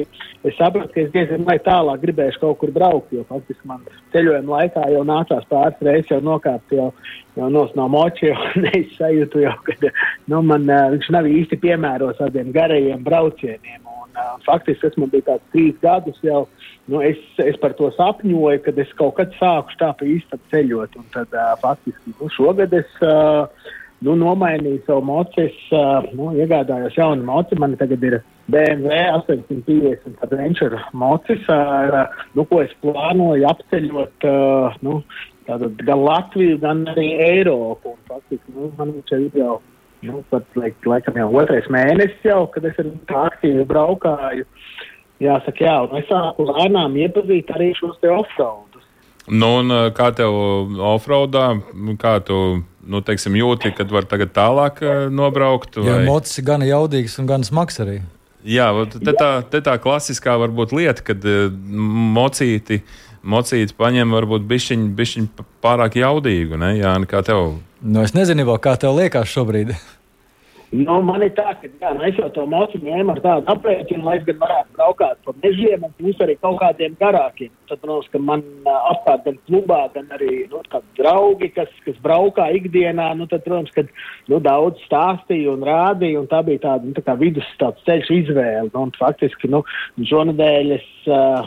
es 0.43 0.57
sapratu, 0.57 0.91
ka 0.91 0.99
es 1.05 1.13
diezgan 1.13 1.45
vai 1.47 1.55
tālāk 1.63 2.01
gribēšu 2.01 2.41
kaut 2.41 2.57
kur 2.59 2.73
braukt, 2.75 3.13
jo 3.15 3.23
faktiski 3.29 3.69
man 3.69 3.85
ceļojuma 4.11 4.57
laikā 4.57 4.83
jau 4.91 5.05
nācās 5.07 5.47
pāris 5.47 5.79
reizes 5.87 6.11
jau 6.11 6.19
nokāpt 6.19 6.75
jau, 6.75 6.89
jau 7.39 7.47
no, 7.47 7.63
no 7.79 7.87
moča, 7.95 8.27
jau 8.33 8.51
neizsajūtu, 8.59 9.45
jau, 9.45 9.55
ka 9.63 9.77
nu, 10.33 10.43
man, 10.51 10.67
viņš 10.97 11.09
nav 11.15 11.31
īsti 11.31 11.61
piemērots 11.63 12.19
tādiem 12.19 12.51
garajiem 12.51 13.07
braucieniem. 13.07 13.79
Uh, 14.13 14.35
faktiski 14.45 14.85
tas 14.85 14.97
man 15.01 15.09
bija 15.09 15.31
tāds 15.31 15.47
trīs 15.53 15.77
gadus 15.81 16.19
jau. 16.25 16.43
Nu, 16.91 16.99
es, 17.01 17.19
es 17.41 17.57
par 17.61 17.73
to 17.79 17.89
sapņoju, 17.95 18.61
kad 18.65 18.81
es 18.81 18.91
kaut 18.99 19.15
kad 19.17 19.33
sāku 19.39 19.77
tā 19.79 19.93
pa 19.97 20.05
īstam 20.05 20.41
ceļot. 20.51 20.99
Un 20.99 21.07
tad 21.15 21.33
uh, 21.33 21.53
faktiski 21.63 22.13
nu, 22.19 22.29
šogad 22.35 22.75
es 22.77 22.99
uh, 23.01 23.47
nu, 24.03 24.17
nomainīju 24.19 24.83
savu 24.85 25.05
moci, 25.07 25.47
es 25.47 25.73
uh, 25.73 26.05
nu, 26.13 26.29
iegādājos 26.37 26.99
jaunu 26.99 27.25
moci. 27.27 27.57
Man 27.59 27.77
tagad 27.79 28.03
ir 28.05 28.19
BMW 28.51 28.91
850 29.23 30.23
Adventure 30.25 30.81
mocis, 30.91 31.45
uh, 31.49 32.03
nu, 32.37 32.45
ko 32.49 32.63
es 32.65 32.73
plānoju 32.83 33.47
apceļot. 33.53 34.27
Uh, 34.29 34.81
nu, 34.85 35.01
Tātad 35.43 35.81
gan 35.83 35.99
Latviju, 35.99 36.57
gan 36.61 36.85
arī 36.93 37.09
Eiropu. 37.19 37.97
Un, 37.97 38.01
faktiski, 38.07 38.53
nu, 38.55 38.69
man 38.77 38.93
viņš 38.95 39.15
ir 39.17 39.41
jau, 39.41 39.57
nu, 40.03 40.23
pat, 40.31 40.45
laik, 40.59 40.75
laikam 40.87 41.17
jau 41.19 41.29
otrais 41.41 41.69
mēnesis 41.71 42.27
jau, 42.27 42.43
kad 42.51 42.67
es 42.69 42.79
aktīvi 42.79 43.65
braukāju. 43.69 44.45
Jāsaka, 45.23 45.63
jā, 45.63 45.75
un 45.85 45.97
es 46.01 46.07
sāku 46.09 46.47
lēnām 46.49 46.97
iepazīt 46.99 47.51
arī 47.55 47.71
šos 47.77 47.99
te 48.01 48.11
offroadus. 48.11 48.83
Nu, 49.31 49.61
un 49.61 49.71
kā 49.95 50.09
tev 50.15 50.35
offroadā, 50.83 51.45
kā 52.01 52.17
tu 52.27 52.37
nu, 52.59 52.99
teiksim, 53.05 53.37
jūti, 53.39 53.71
kad 53.77 53.91
var 53.93 54.07
tagad 54.09 54.33
tālāk 54.35 54.81
nobraukt? 55.13 55.79
Vai? 55.79 55.87
Jā, 55.87 56.01
mocis 56.09 56.41
ir 56.41 56.47
gan 56.49 56.65
jaudīgs 56.67 57.15
un 57.21 57.29
gan 57.29 57.47
smags 57.47 57.79
arī. 57.83 58.01
Jā, 58.43 58.67
te 58.91 59.13
tā, 59.15 59.29
te 59.47 59.61
tā 59.63 59.77
klasiskā 59.79 60.35
varbūt 60.41 60.73
lieta, 60.75 61.05
kad 61.07 61.23
mocīti, 62.17 62.81
mocīti 63.23 63.77
paņem 63.79 64.11
varbūt 64.17 64.43
bišķiņ, 64.49 64.89
bišķiņ 64.97 65.29
pārāk 65.63 65.95
jaudīgu, 66.01 66.59
ne? 66.59 66.73
Jā, 66.81 66.97
kā 67.07 67.23
tev? 67.23 67.53
Nu, 67.83 67.99
es 67.99 68.13
nezinu, 68.15 68.45
kā 68.63 68.77
tev 68.79 68.95
liekas 68.95 69.27
šobrīd. 69.33 69.73
Nu, 70.73 70.95
man 71.05 71.21
ir 71.21 71.29
tā, 71.37 71.51
ka 71.61 71.67
jā, 71.69 71.89
nu, 71.93 72.01
es 72.07 72.17
jau 72.17 72.31
to 72.33 72.47
mocu 72.49 72.79
ņēmu 72.81 73.13
ar 73.13 73.19
tādu 73.21 73.51
aprēķinu, 73.53 74.07
lai 74.07 74.15
es 74.17 74.23
gan 74.25 74.39
varētu 74.41 74.73
braukāt 74.73 75.19
pa 75.21 75.33
mežiem 75.43 75.83
un 75.85 75.91
plus 75.99 76.23
arī 76.25 76.33
kaut 76.41 76.57
kādiem 76.63 76.95
garākiem. 76.97 77.51
Tad, 77.69 77.77
protams, 77.83 78.07
ka 78.09 78.21
man 78.21 78.41
apkārt 78.65 79.27
gan 79.27 79.37
klubā, 79.45 79.83
gan 79.93 80.09
arī 80.17 80.47
nu, 80.49 80.63
draugi, 80.97 81.51
kas, 81.53 81.69
kas 81.85 81.99
braukā 82.01 82.47
ikdienā, 82.57 83.11
nu, 83.19 83.27
tad, 83.29 83.45
protams, 83.45 83.69
ka 83.75 83.85
nu, 84.31 84.39
daudz 84.41 84.81
stāstīja 84.87 85.53
un 85.53 85.67
rādīja, 85.69 86.23
un 86.23 86.31
tā 86.31 86.41
bija 86.47 86.63
tāda 86.65 86.89
nu, 86.89 87.05
tā 87.05 87.17
vidus 87.21 87.53
tāds 87.61 87.85
ceļš 87.85 88.09
izvēle. 88.17 88.71
Nu, 88.73 88.87
un, 88.87 88.95
faktiski, 88.97 89.51
nu, 89.53 89.61
šonadēļ 90.01 90.75
es, 90.79 90.89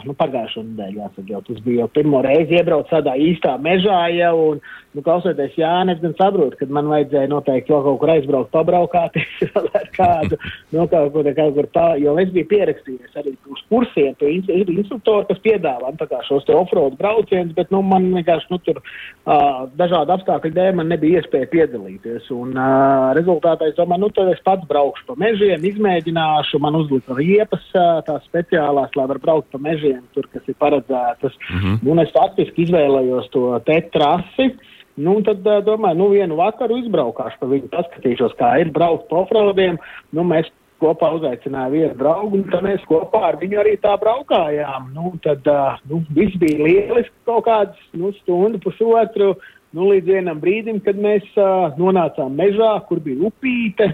nu, 0.07 0.15
pagājušo 0.15 0.63
nedēļu, 0.69 1.03
jāsaka, 1.03 1.27
jau 1.33 1.43
tas 1.51 1.61
bija 1.67 1.83
jau 1.83 1.91
pirmo 1.99 2.23
reizi 2.23 2.61
iebraukt 2.61 2.93
tādā 2.95 3.19
īstā 3.19 3.59
mežā 3.59 4.05
jau, 4.15 4.33
un, 4.53 4.63
nu, 4.95 5.03
klausoties 5.03 5.59
Jānis, 5.59 5.99
gan 5.99 6.15
saprotu, 6.15 6.61
ka 6.61 6.71
man 6.71 6.87
vajadzēja 6.95 7.33
noteikti 7.35 7.75
vēl 7.75 7.85
kaut 7.89 8.01
kur 8.05 8.15
aizbraukt, 8.15 8.53
pabraukāt 8.55 9.16
ar 9.79 9.87
kādu 9.95 10.39
no 10.75 10.87
kaut 10.91 11.13
kur, 11.13 11.29
kaut 11.37 11.55
kur 11.57 11.67
tā, 11.75 11.87
jo 12.01 12.15
es 12.21 12.31
biju 12.33 12.49
pierakstījies 12.51 13.19
arī 13.19 13.33
uz 13.51 13.63
kursiem, 13.71 14.15
pie 14.19 14.37
ir 14.39 14.71
instruktori, 14.73 15.27
kas 15.29 15.41
piedāvā 15.45 15.93
nu, 15.93 16.09
šos 16.27 16.47
offroad 16.55 16.97
braucienus, 16.99 17.55
bet, 17.57 17.71
nu, 17.73 17.81
man 17.85 18.09
vienkārši, 18.15 18.49
nu, 18.53 18.59
tur 18.65 18.79
uh, 18.81 19.65
dažādu 19.79 20.15
apstākļu 20.17 20.53
dēļ 20.55 20.77
man 20.79 20.91
nebija 20.91 21.21
iespēja 21.21 21.49
piedalīties, 21.53 22.29
un 22.35 22.55
uh, 22.55 23.11
rezultātā 23.17 23.69
es 23.71 23.77
domāju, 23.79 24.05
nu, 24.05 24.11
tad 24.15 24.31
es 24.33 24.43
pats 24.45 24.67
braukšu 24.69 25.07
pa 25.09 25.17
mežiem, 25.19 25.65
izmēģināšu, 25.71 26.61
man 26.63 26.79
uzlika 26.79 27.17
riepas 27.17 27.65
uh, 27.75 27.99
tās 28.07 28.25
speciālās, 28.29 28.95
lai 28.97 29.09
var 29.13 29.21
braukt 29.23 29.51
pa 29.53 29.61
mežiem, 29.61 30.01
tur, 30.15 30.29
kas 30.33 30.47
ir 30.47 30.57
paredzētas, 30.61 31.35
mm 31.49 31.59
-hmm. 31.59 31.91
un 31.91 32.03
es 32.03 32.13
faktiski 32.15 32.67
izvēlējos 32.67 33.31
to 33.33 33.49
te 33.65 33.81
trasi, 33.93 34.51
Nu, 34.97 35.19
tad 35.21 35.45
uh, 35.45 35.59
domāju, 35.61 35.99
nu 35.99 36.07
vienu 36.09 36.37
vakaru 36.39 36.79
izbraukāšu 36.81 37.37
pa 37.41 37.49
viņu, 37.51 37.67
paskatīšos, 37.73 38.33
kā 38.39 38.55
ir 38.63 38.71
braukt 38.73 39.05
pa 39.11 39.21
ofrodiem. 39.21 39.77
Nu, 40.09 40.25
mēs 40.25 40.49
kopā 40.81 41.11
uzaicinājām 41.17 41.73
vienu 41.73 41.97
draugu, 41.99 42.39
un 42.41 42.65
mēs 42.65 42.81
kopā 42.89 43.21
ar 43.29 43.37
viņu 43.41 43.59
arī 43.61 43.75
tā 43.83 43.93
braukājām. 44.01 44.89
Nu, 44.95 45.13
tad 45.25 45.45
uh, 45.53 45.77
nu, 45.89 46.01
viss 46.17 46.39
bija 46.41 46.57
lieliski 46.63 47.13
kaut 47.29 47.45
kāds 47.45 47.85
nu, 47.93 48.09
stundu, 48.23 48.61
pusotru. 48.65 49.35
Nu, 49.75 49.91
līdz 49.91 50.09
vienam 50.15 50.41
brīdim, 50.41 50.81
kad 50.81 50.97
mēs 50.97 51.25
uh, 51.37 51.69
nonācām 51.77 52.33
mežā, 52.33 52.73
kur 52.89 53.03
bija 53.03 53.29
upīte 53.29 53.91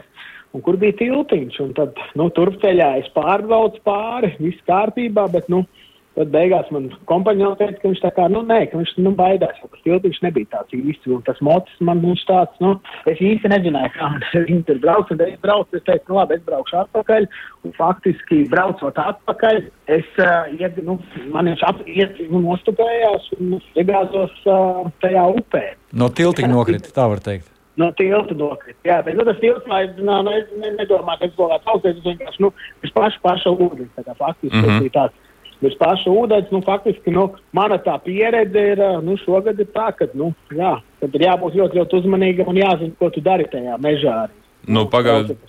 un 0.55 0.63
kur 0.63 0.79
bija 0.79 0.95
tiltiņš. 1.01 1.59
Tad 1.75 1.99
nu, 2.15 2.29
turpceļā 2.31 2.93
es 3.01 3.11
pārbraucu 3.15 3.83
pāri, 3.83 4.35
viss 4.39 4.63
kārtībā, 4.69 5.27
bet 5.33 5.51
nu, 5.51 5.65
uh, 5.65 5.82
Tad 6.13 6.29
beigās 6.29 6.67
man 6.69 6.91
kompānija 7.09 7.55
teica, 7.57 7.79
ka 7.81 7.89
viņš 7.89 8.01
tā 8.03 8.09
kā, 8.13 8.27
nu, 8.29 8.43
nē, 8.45 8.59
ka 8.69 8.77
viņš 8.77 8.91
nu, 9.01 9.15
baidās, 9.17 9.55
jo 9.57 9.69
tas 9.71 9.85
tiltiņš 9.85 10.19
nebija 10.21 10.49
tāds 10.51 10.75
īsts, 10.77 11.07
un 11.09 11.23
tas 11.25 11.39
mocis 11.41 11.79
man 11.81 12.03
viņš 12.03 12.25
tāds, 12.29 12.59
nu, 12.61 12.75
es 13.09 13.17
īsti 13.17 13.49
nezināju, 13.49 13.93
kā 13.95 14.09
viņi 14.49 14.59
tur 14.67 14.81
brauc, 14.83 15.09
un 15.09 15.23
es 15.25 15.39
braucu, 15.41 15.79
es 15.79 15.85
teicu, 15.87 16.05
nu, 16.11 16.19
labi, 16.19 16.37
es 16.37 16.43
braukšu 16.45 16.77
atpakaļ, 16.83 17.25
un 17.65 17.73
faktiski 17.79 18.43
braucot 18.51 18.99
atpakaļ, 19.01 19.63
es, 19.97 20.11
uh, 20.21 20.53
ied, 20.53 20.77
nu, 20.85 20.99
man 21.33 21.49
viņš 21.49 21.65
ap, 21.71 21.81
ied, 21.89 22.21
nu, 22.29 22.43
nostupējās 22.45 23.31
un 23.39 23.57
iegāzos 23.73 24.37
uh, 24.45 24.85
tajā 25.01 25.25
upē. 25.41 25.65
No 25.97 26.13
tiltiņa 26.13 26.53
nokrita, 26.53 26.93
tā 26.93 27.09
var 27.09 27.25
teikt. 27.25 27.49
No 27.81 27.89
tilta 27.97 28.35
nokrita. 28.37 28.77
Jā, 28.85 28.99
bet 29.01 29.17
nu, 29.17 29.25
tas 29.25 29.39
tilts, 29.41 29.65
nā, 29.65 29.81
nu, 29.97 30.33
es 30.37 30.49
nedomāju, 30.61 31.23
ka 31.23 31.25
es 31.25 31.37
kaut 31.39 31.49
kāds 31.55 31.69
augstais, 31.73 31.97
es 31.97 32.05
vienkārši, 32.05 32.43
nu, 32.45 32.51
pašu 32.93 33.21
pašu 33.25 33.53
ūdeni, 33.57 33.89
tā 33.97 34.05
kā 34.05 34.13
faktiski 34.19 34.53
mm 34.53 34.61
-hmm. 34.61 34.69
tas 34.69 34.83
bija 34.83 34.97
tāds 34.99 35.22
bez 35.63 35.75
paša 35.79 36.11
ūdens. 36.11 36.51
Nu, 36.53 36.61
faktiski 36.65 37.13
nu, 37.15 37.29
mana 37.55 37.79
tā 37.81 37.97
pieredze 38.03 38.67
ir 38.73 38.83
nu, 39.05 39.17
šogad 39.23 39.59
ir 39.59 39.69
tā, 39.75 39.89
ka 39.97 40.09
nu, 40.17 40.31
jā, 40.53 40.75
ir 41.07 41.27
jābūt 41.27 41.59
ļoti, 41.59 41.81
ļoti 41.81 41.99
uzmanīgam 42.01 42.53
un 42.53 42.61
jāzina, 42.61 42.95
ko 42.99 43.11
tu 43.13 43.23
dari 43.23 43.49
tajā 43.51 43.79
mežā. 43.83 44.23
Arī. 44.27 44.39
Nu, 44.63 44.85
Pagaidiet, 44.87 45.41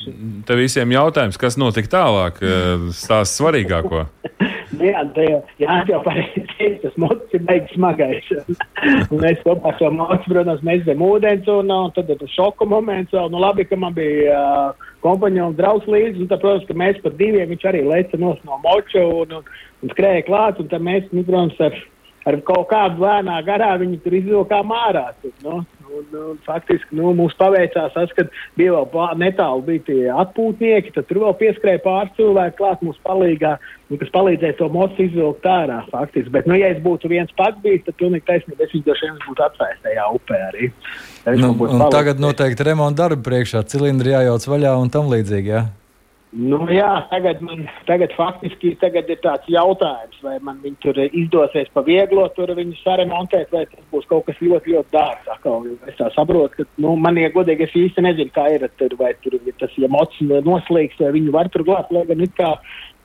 te 0.47 0.57
visiem 0.59 0.91
jautājums, 0.91 1.39
kas 1.39 1.55
notika 1.61 1.93
tālāk, 1.93 2.41
stāsta 2.97 3.31
svarīgāko. 3.31 4.09
Jā, 4.75 5.05
tā 5.15 5.23
jā, 5.23 5.75
jau 5.89 6.01
pareizi 6.03 6.43
teikt, 6.57 6.81
tas 6.83 6.97
mocis 6.99 7.37
ir 7.37 7.43
beigas 7.47 7.75
smagais. 7.77 8.31
un 9.13 9.21
mēs 9.23 9.43
kopā 9.45 9.71
ar 9.71 9.77
šo 9.79 9.91
moci, 9.95 10.31
protams, 10.31 10.65
mēs 10.67 10.83
zem 10.89 11.05
ūdens, 11.05 11.47
un, 11.53 11.71
un 11.71 11.93
tad 11.95 12.11
ir 12.11 12.19
tas 12.19 12.33
šoka 12.35 12.67
moments. 12.69 13.15
Un, 13.15 13.31
nu, 13.35 13.43
labi, 13.43 13.67
ka 13.69 13.79
man 13.79 13.95
bija 13.95 14.35
uh, 14.35 14.89
kompaņons 15.05 15.59
draugs 15.61 15.87
līdzi, 15.91 16.25
un 16.25 16.33
tad, 16.33 16.43
protams, 16.43 16.67
ka 16.67 16.79
mēs 16.81 16.99
par 17.05 17.15
diviem 17.21 17.53
viņš 17.53 17.69
arī 17.71 17.85
leca 17.87 18.21
no 18.21 18.35
moča 18.65 19.05
un, 19.05 19.39
un, 19.39 19.55
un 19.85 19.93
skrēja 19.93 20.25
klāt, 20.29 20.63
un 20.63 20.73
tad 20.73 20.85
mēs, 20.85 21.07
nu, 21.13 21.25
protams, 21.27 21.61
ar, 21.63 21.79
ar 22.31 22.41
kaut 22.49 22.69
kādu 22.73 23.05
lēnā 23.05 23.39
garā 23.47 23.75
viņu 23.83 24.01
tur 24.05 24.19
izvilkām 24.21 24.75
ārā. 24.75 25.11
Tur, 25.23 25.35
nu. 25.45 25.63
Un, 25.95 26.07
un, 26.19 26.39
faktiski 26.43 26.97
nu, 26.99 27.13
mums 27.15 27.37
paveicās 27.39 27.93
tas, 27.95 28.11
ka 28.17 28.25
bija 28.59 28.73
vēl 28.75 28.87
pār, 28.91 29.13
netālu 29.21 29.61
bija 29.63 29.83
tie 29.87 29.99
atpūtnieki, 30.11 30.91
tad 30.97 31.07
tur 31.07 31.21
vēl 31.23 31.37
pieskrēja 31.39 31.83
pāris 31.85 32.17
cilvēki 32.17 32.57
klāt 32.59 32.83
mums 32.83 32.99
palīgā, 33.07 33.53
un, 33.93 34.01
kas 34.01 34.11
palīdzēja 34.17 34.57
to 34.59 34.71
mocu 34.75 35.05
izvilkt 35.05 35.47
ārā. 35.47 35.77
Faktiski. 35.93 36.33
Bet, 36.35 36.49
nu, 36.51 36.57
ja 36.59 36.73
es 36.75 36.81
būtu 36.83 37.13
viens 37.13 37.31
pats 37.39 37.61
bijis, 37.63 37.85
tad 37.87 38.01
pilnīgi 38.01 38.27
taisnība, 38.27 38.67
es 38.67 38.75
viņu 38.75 38.89
droši 38.89 39.07
vien 39.07 39.23
būtu 39.29 39.47
atstājis 39.47 39.87
tajā 39.87 40.09
upē 40.19 40.43
arī. 40.49 40.73
Nu, 41.45 41.55
tagad 41.95 42.27
noteikti 42.27 42.67
remonta 42.73 43.05
darbi 43.05 43.23
priekšā, 43.31 43.63
cilindri 43.71 44.17
jājauc 44.17 44.51
vaļā 44.51 44.75
un 44.81 44.91
tam 44.97 45.13
līdzīgi. 45.15 45.55
Ja? 45.55 45.67
Nu, 46.35 46.59
jā, 46.67 46.89
tagad 47.13 47.39
man 47.47 47.61
tagad 47.87 48.11
faktiski 48.19 48.73
tagad 48.81 49.07
ir 49.13 49.21
tāds 49.23 49.47
jautājums, 49.47 50.17
vai 50.25 50.35
man 50.43 50.57
viņi 50.65 50.81
tur 50.83 50.97
izdosies 51.05 51.69
pa 51.71 51.85
vieglo 51.87 52.25
tur 52.35 52.51
viņu 52.59 52.75
saremontēt, 52.81 53.53
vai 53.55 53.63
tas 53.71 53.85
būs 53.93 54.09
kaut 54.11 54.27
kas 54.27 54.41
ļoti, 54.43 54.75
ļoti 54.75 54.91
dārgs. 54.97 55.29
Es 55.93 56.01
saprotu, 56.17 56.57
ka 56.57 56.67
nu, 56.83 56.97
man 56.99 57.21
ir 57.23 57.31
godīgi, 57.37 57.69
es 57.69 57.77
īsti 57.79 58.03
nezinu, 58.03 58.35
kā 58.35 58.49
ir 58.57 58.67
tur, 58.81 58.97
vai 58.99 59.13
tur 59.23 59.39
ja 59.47 59.55
tas, 59.63 59.79
ja 59.79 59.91
mocis 59.93 60.35
noslīgs, 60.49 60.99
vai 60.99 61.13
viņu 61.21 61.37
var 61.37 61.53
tur 61.55 61.63
glābt, 61.69 61.95
lai 61.95 62.03
gan 62.11 62.27
it 62.27 62.35
kā 62.41 62.51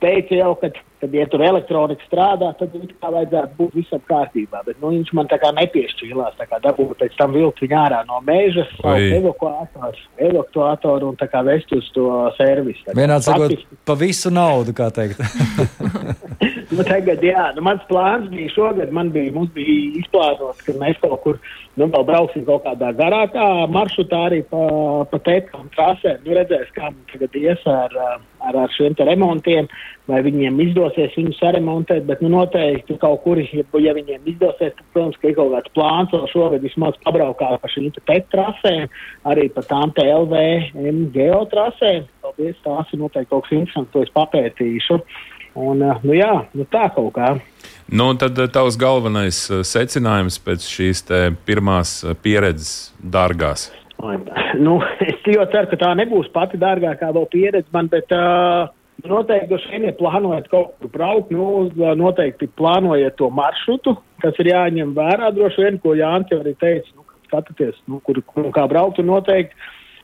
teica 0.02 0.38
jau, 0.38 0.50
ka, 0.60 0.70
kad, 1.02 1.14
ja 1.14 1.26
tur 1.30 1.44
elektronika 1.44 2.04
strādā, 2.08 2.50
tad 2.58 2.74
it 2.78 2.92
kā 3.00 3.10
vajadzētu 3.14 3.56
būt 3.58 3.76
visam 3.78 4.02
kārtībā. 4.08 4.62
Bet 4.66 4.80
nu, 4.82 4.92
viņš 4.94 5.12
man 5.16 5.30
tā 5.30 5.40
kā 5.42 5.52
nepiešķīlās, 5.56 6.38
tā 6.40 6.48
kā 6.50 6.60
dabūtu 6.64 6.98
pēc 7.02 7.16
tam 7.20 7.36
vilkt 7.36 7.62
viņu 7.64 7.78
ārā 7.80 8.02
no 8.08 8.20
mēža, 8.26 8.66
evakuātors, 9.20 10.02
evakuātoru 10.30 11.12
un 11.12 11.20
tā 11.20 11.30
kā 11.32 11.44
vest 11.46 11.72
uz 11.76 11.90
to 11.96 12.08
servisu. 12.38 12.96
Vienāds 12.96 13.28
sakot, 13.30 13.56
pa 13.86 13.98
visu 14.00 14.32
naudu, 14.34 14.76
kā 14.76 14.90
teikt. 14.94 15.20
nu, 16.80 16.86
tagad, 16.88 17.24
jā, 17.24 17.42
nu, 17.56 17.64
mans 17.66 17.82
plāns 17.90 18.28
bija 18.32 18.50
šogad, 18.54 18.92
man 18.96 19.10
bija, 19.12 19.32
bija 19.54 20.00
izplānots, 20.00 20.62
ka 20.64 20.72
mēs 20.80 20.96
kaut 21.02 21.18
kur, 21.24 21.38
nu, 21.76 21.88
vēl 21.92 22.04
brauksim 22.08 22.46
kaut 22.46 22.64
kādā 22.64 22.92
garākā 22.96 23.46
maršrutā 23.72 24.20
arī 24.30 24.40
pa, 24.48 24.62
pa 25.10 25.20
tētkām 25.26 25.68
trasēm. 25.74 26.22
Nu, 26.24 26.34
redzēs, 26.38 26.70
kā 26.76 26.88
mums 26.88 27.12
tagad 27.12 27.36
ies 27.36 27.66
ar, 27.68 27.96
ar, 28.00 28.60
ar 28.64 28.72
šiem 28.76 28.96
remontiem, 29.10 29.68
vai 30.10 30.22
viņiem 30.24 30.56
izdosies 30.64 31.12
viņu 31.18 31.34
saremontēt, 31.36 32.06
bet, 32.08 32.22
nu, 32.24 32.32
noteikti 32.32 32.96
kaut 33.02 33.20
kur, 33.26 33.40
ja, 33.42 33.64
ja 33.84 33.94
viņiem 33.96 34.30
izdosies, 34.32 34.72
tad, 34.78 34.86
protams, 34.94 35.18
ka 35.20 35.28
ir 35.30 35.36
kaut 35.36 35.52
kāds 35.56 35.74
plāns 35.76 36.14
vēl 36.16 36.30
šogad 36.32 36.64
vismaz 36.64 36.96
pabraukāt 37.04 37.60
pa 37.60 37.72
šīm 37.72 37.90
te 37.96 38.04
tēt 38.08 38.30
trasēm, 38.32 38.88
arī 39.28 39.50
pa 39.52 39.66
tām 39.68 39.92
te 39.96 40.06
LVM 40.08 41.10
geotrasēm. 41.16 42.08
Paldies, 42.24 42.56
tās 42.64 42.88
ir 42.94 43.04
noteikti 43.04 43.32
kaut 43.34 43.46
kas 43.46 43.58
interesants, 43.58 43.92
ko 43.92 44.04
es 44.04 44.16
papētīšu. 44.16 45.00
Un, 45.58 45.82
nu, 45.82 46.14
jā, 46.14 46.32
nu, 46.54 46.66
tā 46.70 46.86
kaut 46.94 47.12
kā. 47.16 47.34
Nu, 47.90 48.12
tad 48.14 48.38
tavs 48.54 48.78
galvenais 48.78 49.38
secinājums 49.66 50.38
pēc 50.44 50.66
šīs 50.70 51.04
pirmās 51.46 52.00
pieredzes 52.22 52.92
dārgās. 53.02 53.70
Nu, 54.60 54.80
es 55.04 55.18
ļoti 55.26 55.52
ceru, 55.52 55.68
ka 55.70 55.76
tā 55.78 55.88
nebūs 55.98 56.30
pati 56.34 56.58
dārgākā 56.58 57.10
pieredze 57.30 57.68
man, 57.72 57.86
bet 57.92 58.10
uh, 58.16 58.70
noteikti 59.06 59.58
ja 59.84 59.92
plānojat 59.98 60.48
kaut 60.50 60.74
kur 60.78 60.90
braukt, 60.92 61.30
nu, 61.30 61.70
noteikti 61.96 62.48
plānojiet 62.58 63.16
to 63.16 63.30
maršrutu, 63.30 63.96
kas 64.22 64.38
ir 64.38 64.52
jāņem 64.52 64.94
vērā 64.96 65.30
droši 65.34 65.64
vien, 65.64 65.78
ko 65.78 65.94
Jānis 65.94 66.32
arī 66.36 66.54
teica, 66.60 66.88
nu, 66.96 67.04
skatāties, 67.28 67.78
nu, 67.88 68.00
kur, 68.04 68.20
kur 68.26 68.50
kā 68.54 68.66
braukt, 68.68 68.98
un 69.00 69.10
noteikti 69.12 69.54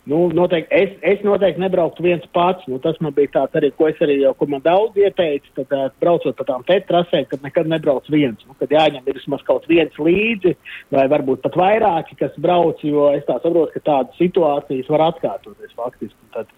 Nu, 0.07 0.29
noteikti, 0.31 0.71
es, 0.71 0.93
es 1.03 1.23
noteikti 1.27 1.59
nebrauktu 1.59 2.05
viens 2.05 2.23
pats. 2.35 2.63
Nu, 2.71 2.79
tas 2.83 2.95
man 3.03 3.15
bija 3.17 3.33
tāds 3.41 3.59
arī, 3.59 3.73
ko 3.75 3.89
es 3.91 3.99
arī 4.05 4.21
jau, 4.21 4.31
ko 4.39 4.47
man 4.53 4.63
daudz 4.63 4.95
ieteicu, 5.03 5.51
tad 5.59 5.75
uh, 5.75 5.89
braucot 6.03 6.37
pa 6.39 6.47
tām 6.47 6.63
tetrasēm, 6.69 7.27
kad 7.27 7.43
nekad 7.43 7.67
nebrauc 7.73 8.07
viens. 8.15 8.39
Nu, 8.47 8.55
kad 8.61 8.71
jāņem 8.71 9.03
vismaz 9.09 9.43
kaut 9.49 9.67
viens 9.67 9.99
līdzi, 9.99 10.55
vai 10.95 11.09
varbūt 11.11 11.43
pat 11.43 11.59
vairāki, 11.59 12.21
kas 12.23 12.39
brauc, 12.39 12.87
jo 12.87 13.11
es 13.19 13.27
tā 13.27 13.41
saprotu, 13.41 13.75
ka 13.75 13.83
tādas 13.91 14.23
situācijas 14.23 14.95
var 14.95 15.09
atkārtoties 15.09 15.75
faktiski. 15.75 16.31
Tad, 16.39 16.55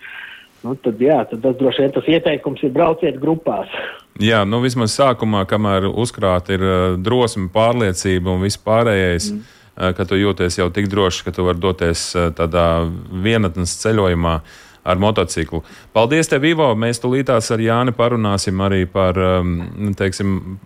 nu, 0.66 0.76
tad, 0.84 1.00
jā, 1.00 1.22
tad 1.32 1.40
tas 1.48 1.56
droši 1.56 1.86
vien 1.86 1.96
tas 1.96 2.14
ieteikums 2.18 2.68
ir 2.68 2.76
brauciet 2.76 3.16
grupās. 3.22 3.72
Jā, 4.20 4.44
nu 4.44 4.60
vismaz 4.60 4.92
sākumā, 4.92 5.46
kamēr 5.48 5.88
uzkrāta 5.88 6.52
ir 6.52 6.68
uh, 6.68 6.80
drosme, 7.00 7.48
pārliecība 7.54 8.36
un 8.36 8.44
viss 8.44 8.60
pārējais. 8.60 9.32
Mm 9.32 9.54
ka 9.78 10.06
tu 10.08 10.18
jūties 10.18 10.58
jau 10.58 10.70
tik 10.74 10.88
droši, 10.90 11.24
ka 11.26 11.34
tu 11.34 11.46
vari 11.46 11.62
doties 11.62 12.10
tādā 12.38 12.68
vienatnes 13.12 13.76
ceļojumā 13.82 14.40
ar 14.88 14.98
motociklu. 14.98 15.62
Paldies, 15.92 16.30
tev, 16.30 16.46
Ivo! 16.48 16.70
Mēs 16.78 17.02
tulītās 17.02 17.50
ar 17.52 17.62
Jāni 17.62 17.92
parunāsim 17.96 18.60
arī 18.64 18.84
par 18.88 19.18
um, 19.20 19.92
teiksim, 19.98 20.58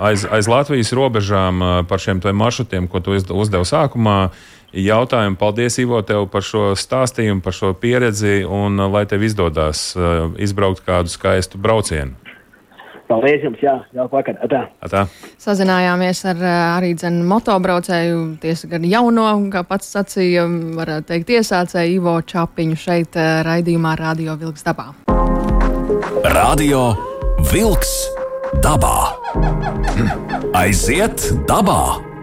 aiz, 0.00 0.24
aiz 0.32 0.48
Latvijas 0.48 0.94
robežām, 0.96 1.60
uh, 1.62 1.80
par 1.88 2.00
šiem 2.02 2.22
maršrutiem, 2.32 2.88
ko 2.88 3.02
tu 3.04 3.16
uzdevi 3.16 3.68
sākumā. 3.68 4.18
Jautājumu, 4.76 5.38
paldies, 5.40 5.78
Ivo, 5.80 6.00
tev 6.04 6.26
par 6.32 6.44
šo 6.44 6.70
stāstījumu, 6.76 7.40
par 7.44 7.54
šo 7.56 7.72
pieredzi, 7.80 8.42
un 8.44 8.80
lai 8.92 9.06
tev 9.08 9.24
izdodas 9.24 9.92
izbraukt 10.42 10.84
kādu 10.84 11.12
skaistu 11.12 11.60
braucienu. 11.62 12.25
Paldies 13.06 13.44
jums, 13.46 13.60
jā, 13.62 13.76
jauka 13.94 14.18
vakar. 14.18 14.38
Atā. 14.42 14.62
Atā. 14.82 15.04
Sazinājāmies 15.42 16.24
ar 16.32 16.42
arī 16.78 16.92
dzenu 16.98 17.26
motobraucēju, 17.30 18.22
tiesa 18.42 18.70
gan 18.72 18.86
jauno, 18.88 19.28
kā 19.52 19.62
pats 19.68 19.92
sacīja, 19.94 20.46
varētu 20.78 21.12
teikt, 21.12 21.30
iesācēju 21.38 22.00
Ivo 22.00 22.16
Čapiņu 22.26 22.80
šeit 22.82 23.20
raidījumā 23.46 23.94
Radio 24.00 24.34
Vilks 24.40 24.66
dabā. 24.66 24.90
Radio 26.34 26.90
Vilks 27.52 27.94
dabā. 28.64 28.98
Aiziet 30.56 31.30
dabā! 31.46 32.15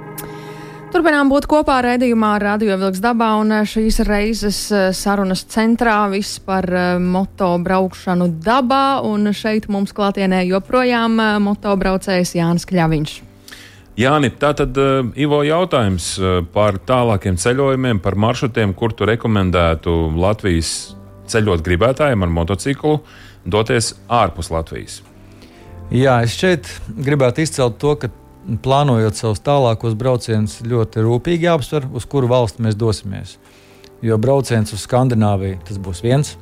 Turpinām 0.93 1.25
būt 1.25 1.47
kopā 1.49 1.79
raidījumā 1.81 2.35
Radio 2.37 2.75
Vilks 2.77 2.99
dabā 3.01 3.31
un 3.41 3.49
eh, 3.55 3.63
šīs 3.65 3.95
reizes 4.05 4.57
eh, 4.69 4.91
sarunas 4.93 5.41
centrā 5.49 5.95
viss 6.11 6.37
par 6.37 6.67
eh, 6.69 6.99
moto 7.01 7.47
braukšanu 7.65 8.27
dabā. 8.45 9.01
Un 9.09 9.31
šeit 9.33 9.65
mums 9.73 9.89
klātienē 9.97 10.43
joprojām 10.45 11.17
motobraucējs 11.47 12.35
Jānis 12.37 12.69
Kļaviņš. 12.69 13.15
Jāni, 13.97 14.29
tātad 14.37 14.77
uh, 14.77 15.09
Ivo 15.17 15.41
jautājums 15.45 16.11
par 16.53 16.77
tālākiem 16.85 17.41
ceļojumiem, 17.41 17.97
par 18.01 18.13
maršrutiem, 18.13 18.77
kur 18.77 18.93
tu 18.93 19.09
rekomendētu 19.09 19.97
Latvijas 20.13 20.93
ceļot 21.29 21.65
gribētājiem 21.65 22.21
ar 22.21 22.37
motociklu 22.37 22.99
doties 23.49 23.95
ārpus 24.13 24.53
Latvijas. 24.53 25.01
Jā, 25.93 26.19
es 26.25 26.37
šeit 26.37 26.69
gribētu 26.93 27.41
izcelt 27.45 27.81
to, 27.81 27.97
ka 27.97 28.13
plānojot 28.63 29.17
savus 29.17 29.41
tālākos 29.43 29.95
braucienus, 29.99 30.59
ļoti 30.67 31.03
rūpīgi 31.03 31.47
jāapsver, 31.47 31.87
uz 31.95 32.07
kuru 32.09 32.29
valsti 32.31 32.63
mēs 32.65 32.77
dosimies. 32.79 33.37
Jo 34.03 34.17
brauciens 34.19 34.73
uz 34.75 34.83
Skandināviju 34.83 35.61
tas 35.67 35.79
būs 35.79 36.03
viens. 36.03 36.33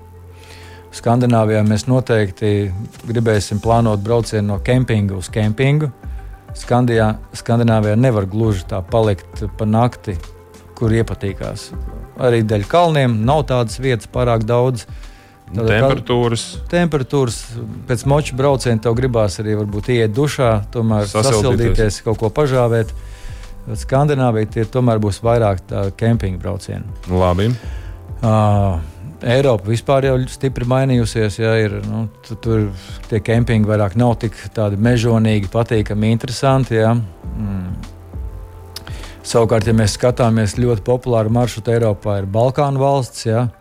Skandināvijā 0.91 1.61
mēs 1.63 1.85
noteikti 1.87 2.71
gribēsim 3.07 3.61
plānot 3.63 4.01
braucienu 4.03 4.47
no 4.49 4.57
kempinga 4.65 5.15
uz 5.15 5.29
kempingu. 5.31 5.91
Skandijā, 6.57 7.13
Skandināvijā 7.37 7.95
nevar 7.95 8.27
gluži 8.27 8.65
tā 8.67 8.81
palikt 8.83 9.45
pa 9.57 9.67
nakti, 9.69 10.17
kur 10.75 10.91
iepatīkās. 10.91 11.69
Arī 12.19 12.41
dēļ 12.43 12.67
kalniem 12.67 13.21
nav 13.25 13.45
tādas 13.53 13.79
vietas 13.79 14.09
pārāk 14.11 14.43
daudz. 14.49 14.83
Uh, 14.83 15.10
Tad 15.51 15.67
temperatūras. 15.67 16.43
Temperatūras 16.71 17.39
pēc 17.89 18.05
moča 18.07 18.35
brauciena 18.39 18.79
tev 18.83 18.95
gribās 18.95 19.35
arī 19.41 19.57
iet 19.97 20.13
dušā, 20.15 20.51
tomēr 20.71 21.09
sasildīties, 21.11 22.01
kaut 22.05 22.21
ko 22.21 22.31
pažāvēt. 22.31 22.93
Skandināvija 23.81 24.49
tie 24.55 24.65
tomēr 24.65 25.01
būs 25.03 25.19
vairāk 25.21 25.61
kempinga 25.99 26.39
braucieni. 26.41 26.87
Labi. 27.11 27.51
Uh, 28.21 28.79
Eiropa 29.21 29.69
vispār 29.69 30.07
jau 30.07 30.15
stipri 30.31 30.65
mainījusies. 30.65 31.37
Ja, 31.43 31.53
ir, 31.61 31.77
nu, 31.85 32.07
tu, 32.25 32.37
tur 32.41 32.65
tie 33.11 33.19
kempingi 33.21 33.69
vairāk 33.69 33.99
nav 33.99 34.15
tik 34.23 34.37
mežonīgi, 34.81 35.51
patīkami, 35.51 36.13
interesanti. 36.15 36.79
Ja. 36.79 36.95
Mm. 36.95 37.75
Savukārt, 39.21 39.67
ja 39.69 39.77
mēs 39.77 39.99
skatāmies 39.99 40.57
ļoti 40.57 40.81
populāru 40.87 41.29
maršrutu 41.33 41.75
Eiropā, 41.75 42.21
ir 42.23 42.31
Balkānu 42.31 42.81
valsts. 42.81 43.27
Ja, 43.29 43.45
Eh, 43.45 43.60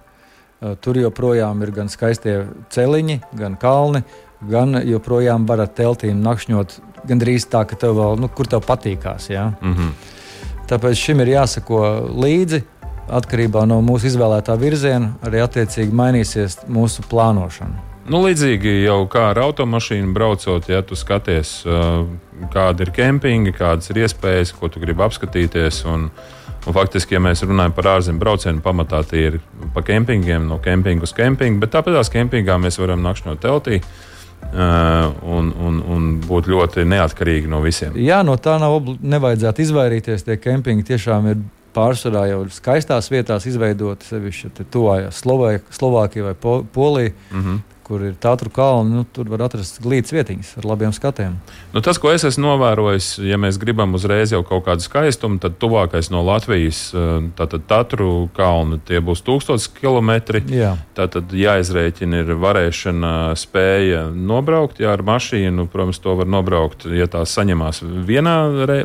tur 0.80 0.98
joprojām 1.00 1.62
ir 1.64 1.72
gan 1.72 1.88
skaistie 1.88 2.44
celiņi, 2.70 3.20
gan 3.36 3.56
kalni, 3.60 4.02
gan 4.48 4.80
joprojām 4.84 5.46
var 5.48 5.64
ar 5.64 5.72
teltīm 5.76 6.20
nakšņot 6.24 6.78
gandrīz 7.08 7.46
tā, 7.48 7.64
ka 7.68 7.78
tev 7.80 7.96
vēl, 7.96 8.18
nu, 8.20 8.28
kur 8.28 8.48
tev 8.48 8.64
patīkās. 8.66 9.30
Ja? 9.32 9.52
Mm 9.60 9.74
-hmm. 9.74 9.92
Tāpēc 10.68 10.94
šim 10.94 11.20
ir 11.20 11.28
jāsako 11.36 12.08
līdzi. 12.24 12.62
Atkarībā 13.10 13.64
no 13.66 13.80
mūsu 13.82 14.06
izvēlētā 14.06 14.54
virziena 14.58 15.14
arī 15.26 15.40
attiecīgi 15.42 15.92
mainīsies 15.92 16.60
mūsu 16.68 17.02
plānošana. 17.10 17.80
Nu, 18.06 18.20
līdzīgi 18.22 18.84
jau 18.84 19.06
kā 19.10 19.30
ar 19.30 19.38
automašīnu 19.38 20.12
braucot, 20.12 20.68
ja 20.68 20.82
tu 20.82 20.94
skaties, 20.94 21.66
eh, 21.66 22.06
kāda 22.54 22.80
ir 22.80 22.90
kempinga, 22.90 23.50
kādas 23.50 23.90
ir 23.90 23.96
iespējas, 23.96 24.54
ko 24.60 24.68
tu 24.68 24.80
gribi 24.80 25.02
apskatīties. 25.02 25.84
Un, 25.86 26.10
Un 26.66 26.74
faktiski, 26.76 27.14
ja 27.16 27.20
mēs 27.24 27.40
runājam 27.40 27.72
par 27.72 27.86
ārzemju 27.94 28.20
braucienu, 28.20 28.60
pamatā 28.60 29.00
tie 29.08 29.22
ir 29.30 29.38
pa 29.74 29.82
kempingiem, 29.86 30.46
no 30.48 30.58
kempinga 30.62 31.06
uz 31.06 31.14
kempingu, 31.16 31.60
bet 31.62 31.74
tāpat 31.74 31.98
tās 31.98 32.12
kempingā 32.12 32.58
mēs 32.60 32.80
varam 32.80 33.04
nakšņot 33.06 33.42
teltī. 33.42 33.82
Uh, 34.40 35.10
un, 35.36 35.50
un, 35.52 35.74
un 35.84 36.04
būt 36.24 36.46
ļoti 36.48 36.86
neatkarīgi 36.88 37.50
no 37.50 37.58
visiem. 37.60 37.92
Jā, 38.00 38.22
no 38.24 38.38
tā 38.40 38.54
nav 38.58 38.88
nevajadzētu 39.04 39.62
izvairīties. 39.66 40.24
Tie 40.24 40.38
kempingi 40.40 40.86
tiešām 40.88 41.28
ir 41.28 41.42
pārsvarā 41.76 42.24
jau 42.30 42.38
skaistās 42.50 43.10
vietās 43.12 43.44
izveidoti, 43.46 44.08
sevišķi 44.08 44.64
tuvājās 44.72 45.20
Slovākijai 45.20 46.30
vai 46.30 46.34
Polijai. 46.72 47.12
Mm 47.30 47.44
-hmm 47.44 47.66
kur 47.90 48.04
ir 48.06 48.14
tātru 48.22 48.52
kalni, 48.54 48.94
nu, 49.00 49.02
tur 49.02 49.26
var 49.32 49.48
atrast 49.48 49.80
glītas 49.82 50.14
vietiņas 50.14 50.52
ar 50.60 50.66
labiem 50.70 50.92
skatiem. 50.94 51.34
Nu, 51.74 51.82
tas, 51.82 51.98
ko 51.98 52.12
es 52.14 52.22
esmu 52.28 52.44
novērojis, 52.46 53.16
ja 53.26 53.38
mēs 53.40 53.58
gribam 53.58 53.96
uzreiz 53.98 54.30
jau 54.30 54.44
kaut 54.46 54.62
kādu 54.68 54.84
skaistumu, 54.84 55.40
tad 55.42 55.56
tuvākais 55.58 56.12
no 56.14 56.22
Latvijas, 56.22 56.84
eh, 56.94 57.10
tātad 57.38 57.66
Tatru 57.70 58.28
kalni, 58.36 58.78
tie 58.86 59.02
būs 59.02 59.24
1000 59.26 59.66
km. 59.74 60.38
Jā. 60.54 60.76
Tātad 60.94 61.34
jāizrēķina 61.34 62.22
ir 62.22 62.32
varēšana, 62.38 63.12
spēja 63.34 64.06
nobraukt, 64.14 64.78
ja 64.78 64.94
ar 64.94 65.02
mašīnu, 65.06 65.66
protams, 65.72 65.98
to 65.98 66.14
var 66.20 66.30
nobraukt, 66.30 66.86
ja 66.94 67.10
tās 67.10 67.34
saņemās 67.34 67.82
vienā, 68.06 68.36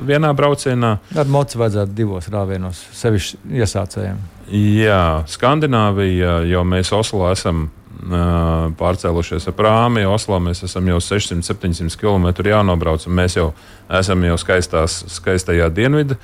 vienā 0.02 0.34
braucienā. 0.34 0.98
Ar 1.13 1.30
mocu 1.30 1.62
vajadzētu 1.62 1.94
divos 1.94 2.34
rāvienos, 2.34 2.82
sevišķi 2.98 3.62
iesācējiem. 3.62 4.18
Jā, 4.50 5.26
Skandināvija, 5.30 6.39
jo 6.50 6.62
mēs 6.68 6.91
Oslo 6.94 7.30
esam 7.32 7.70
pārcēlušies 8.80 9.50
ar 9.50 9.56
prāmi. 9.58 10.06
Oslo 10.10 10.40
mēs 10.44 10.64
esam 10.68 10.88
jau 10.90 11.00
600-700 11.04 12.00
km 12.00 12.30
jānobrauc, 12.46 13.06
un 13.08 13.18
mēs 13.18 13.38
jau 13.38 13.52
esam 13.90 14.24
jau 14.28 14.38
skaistās, 14.42 15.04
skaistajā 15.18 15.70
dienvidā. 15.74 16.20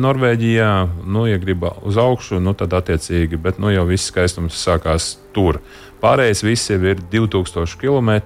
Norvēģijā, 0.00 0.70
nu, 1.04 1.26
ja 1.28 1.36
grib 1.38 1.66
uz 1.84 1.98
augšu, 2.00 2.40
nu, 2.40 2.54
tad 2.56 2.72
attiecīgi, 2.72 3.36
bet 3.36 3.60
nu, 3.60 3.68
jau 3.72 3.84
viss 3.88 4.08
skaistums 4.08 4.56
sākās 4.56 5.18
tur. 5.36 5.60
Pārējais 6.02 6.42
viss 6.42 6.72
jau 6.72 6.80
ir 6.80 7.02
2000 7.12 7.76
km 7.78 8.16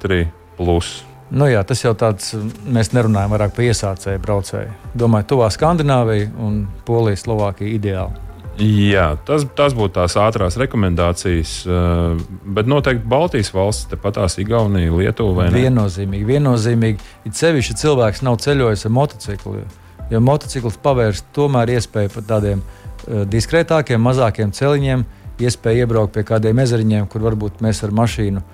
plus. 0.57 1.01
Nu 1.27 1.49
jā, 1.51 1.65
tas 1.67 1.83
jau 1.83 1.91
tāds, 1.99 2.31
mēs 2.71 2.93
nerunājam 2.95 3.35
vairāk 3.35 3.57
par 3.57 3.67
iesācēju 3.67 4.23
braucēju. 4.23 4.77
Domāju, 4.95 5.27
tuvā 5.35 5.51
Skandināvija 5.51 6.31
un 6.39 6.63
Polija, 6.87 7.19
Slovākija 7.19 7.75
ideāli. 7.75 8.26
Jā, 8.63 9.11
tas, 9.29 9.45
tas 9.57 9.75
būtu 9.77 9.99
tās 9.99 10.15
ātrās 10.17 10.57
rekomendācijas, 10.57 11.53
eh, 11.69 12.23
bet 12.57 12.69
noteikti 12.71 13.05
Baltijas 13.09 13.53
valsts, 13.53 13.91
tepat 13.91 14.17
tās 14.17 14.39
Igaunija, 14.41 14.95
Lietuva. 14.97 15.51
Viennozīmīgi, 15.53 16.25
viennozīmīgi. 16.31 17.11
It 17.29 17.37
sevišķi 17.37 17.77
cilvēks 17.83 18.25
nav 18.25 18.41
ceļojis 18.41 18.87
ar 18.89 18.95
motociklu, 18.97 19.63
jo 20.11 20.21
motocikls 20.25 20.81
pavērs 20.81 21.25
tomēr 21.37 21.77
iespēju 21.77 22.15
pat 22.17 22.29
tādiem 22.33 22.65
uh, 22.65 23.25
diskrētākiem, 23.29 24.01
mazākiem 24.01 24.57
celiņiem, 24.57 25.05
iespēju 25.37 25.85
iebraukt 25.85 26.17
pie 26.17 26.25
kādiem 26.25 26.65
ezeriņiem, 26.65 27.11
kur 27.13 27.29
varbūt 27.29 27.61
mēs 27.61 27.85
ar 27.85 27.93
mašīnu 27.93 28.45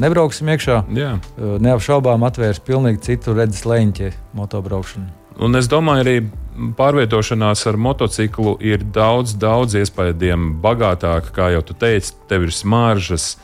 nebrauksim 0.00 0.48
iekšā. 0.54 0.82
Jā. 0.96 1.14
Uh, 1.36 1.56
neapšaubām 1.60 2.24
atvērs 2.28 2.62
pilnīgi 2.64 3.02
citu 3.10 3.36
redzes 3.36 3.66
leņķi 3.68 4.12
motobraukšanu. 4.38 5.10
Un 5.40 5.56
es 5.56 5.68
domāju, 5.72 6.04
arī 6.04 6.16
pārvietošanās 6.76 7.62
ar 7.70 7.78
motociklu 7.80 8.56
ir 8.64 8.82
daudz, 8.84 9.34
daudz 9.40 9.76
iespējām 9.80 10.56
bagātāka. 10.62 11.32
Kā 11.36 11.48
jau 11.54 11.62
tu 11.66 11.76
teici, 11.78 12.14
tev 12.30 12.48
ir 12.48 12.52
smaržas, 12.54 13.34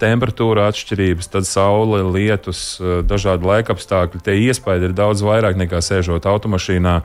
temperatūra 0.00 0.68
atšķirības, 0.70 1.30
tad 1.32 1.48
saule, 1.48 2.02
lietus, 2.12 2.78
dažādi 3.08 3.48
laikapstākļi. 3.48 4.20
Tie 4.26 4.36
iespējas 4.46 4.90
ir 4.90 4.94
daudz 4.94 5.24
vairāk 5.26 5.58
nekā 5.58 5.80
sēžot 5.82 6.28
automašīnā, 6.28 7.00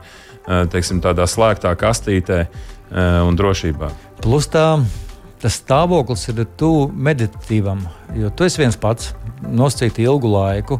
teiksim, 0.72 1.00
tādā 1.02 1.26
slēgtā 1.26 1.72
kastītē 1.80 2.44
un 3.26 3.38
drošībā. 3.38 3.90
Plus 4.22 4.46
tā. 4.52 4.68
Tas 5.36 5.58
stāvoklis 5.60 6.22
ir 6.32 6.38
tuvu 6.56 6.86
meditatīvam, 6.96 7.82
jo 8.16 8.30
tu 8.32 8.46
esi 8.46 8.62
viens 8.62 8.78
pats, 8.80 9.10
nosacīti 9.44 10.06
ilgu 10.06 10.30
laiku. 10.32 10.78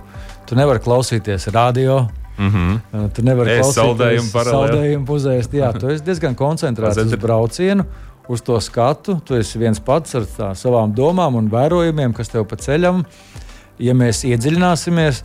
Tu 0.49 0.57
nevari 0.57 0.81
klausīties 0.81 1.51
radio, 1.53 2.07
Mm 2.39 2.51
-hmm. 2.53 3.13
Tu 3.13 3.23
nevari 3.23 3.51
klausīties 3.51 3.79
saldējumu 3.81 4.33
paralēli. 4.33 4.69
Saldējumu 4.73 5.07
puzēst, 5.07 5.55
jā, 5.55 5.73
tu 5.79 5.89
esi 5.89 6.05
diezgan 6.05 6.35
koncentrēts 6.35 7.05
uz 7.05 7.15
braucienu, 7.15 7.85
uz 8.29 8.43
to 8.43 8.61
skatu. 8.61 9.21
Tu 9.25 9.35
esi 9.35 9.59
viens 9.59 9.81
pats 9.81 10.15
ar 10.15 10.23
tā, 10.23 10.55
savām 10.55 10.95
domām 10.95 11.35
un 11.35 11.49
vērojumiem, 11.51 12.13
kas 12.13 12.29
tev 12.29 12.45
pa 12.45 12.57
ceļam. 12.57 13.05
Ja 13.79 13.95
mēs 13.95 14.25
iedziļināsimies, 14.25 15.23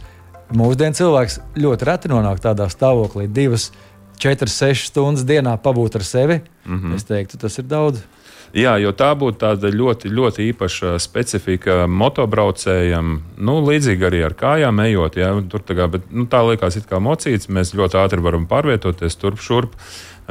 mūsdienu 0.53 0.93
cilvēks 0.93 1.39
ļoti 1.55 1.85
reti 1.85 2.07
nonāk 2.07 2.39
tādā 2.39 2.67
stāvoklī, 2.69 3.27
divas, 3.27 3.71
četras, 4.17 4.57
sešas 4.57 4.87
stundas 4.87 5.23
dienā 5.23 5.57
pabūt 5.57 5.95
ar 5.95 6.03
sevi. 6.03 6.41
Mm 6.65 6.79
-hmm. 6.79 6.95
Es 6.95 7.03
teiktu, 7.03 7.37
tas 7.37 7.57
ir 7.57 7.65
daudz. 7.65 8.03
Jā, 8.51 8.73
jo 8.83 8.91
tā 8.91 9.13
būtu 9.15 9.39
tāda 9.39 9.69
ļoti, 9.71 10.09
ļoti 10.11 10.49
īpaša 10.51 10.97
specifika 10.99 11.85
motobraucējam. 11.87 13.13
Nu, 13.39 13.59
līdzīgi 13.63 14.07
arī 14.09 14.23
ar 14.27 14.35
kājām 14.35 14.81
ejot. 14.83 15.15
Jā, 15.21 15.31
tur 15.51 15.63
tā, 15.63 15.77
kā, 15.77 15.87
bet, 15.93 16.09
nu, 16.11 16.25
tā 16.31 16.41
liekas, 16.49 16.81
kā 16.89 16.99
mocīts. 16.99 17.47
Mēs 17.47 17.71
ļoti 17.77 17.99
ātri 18.01 18.23
varam 18.23 18.49
pārvietoties 18.51 19.15
turp 19.21 19.39
šurp. 19.39 19.77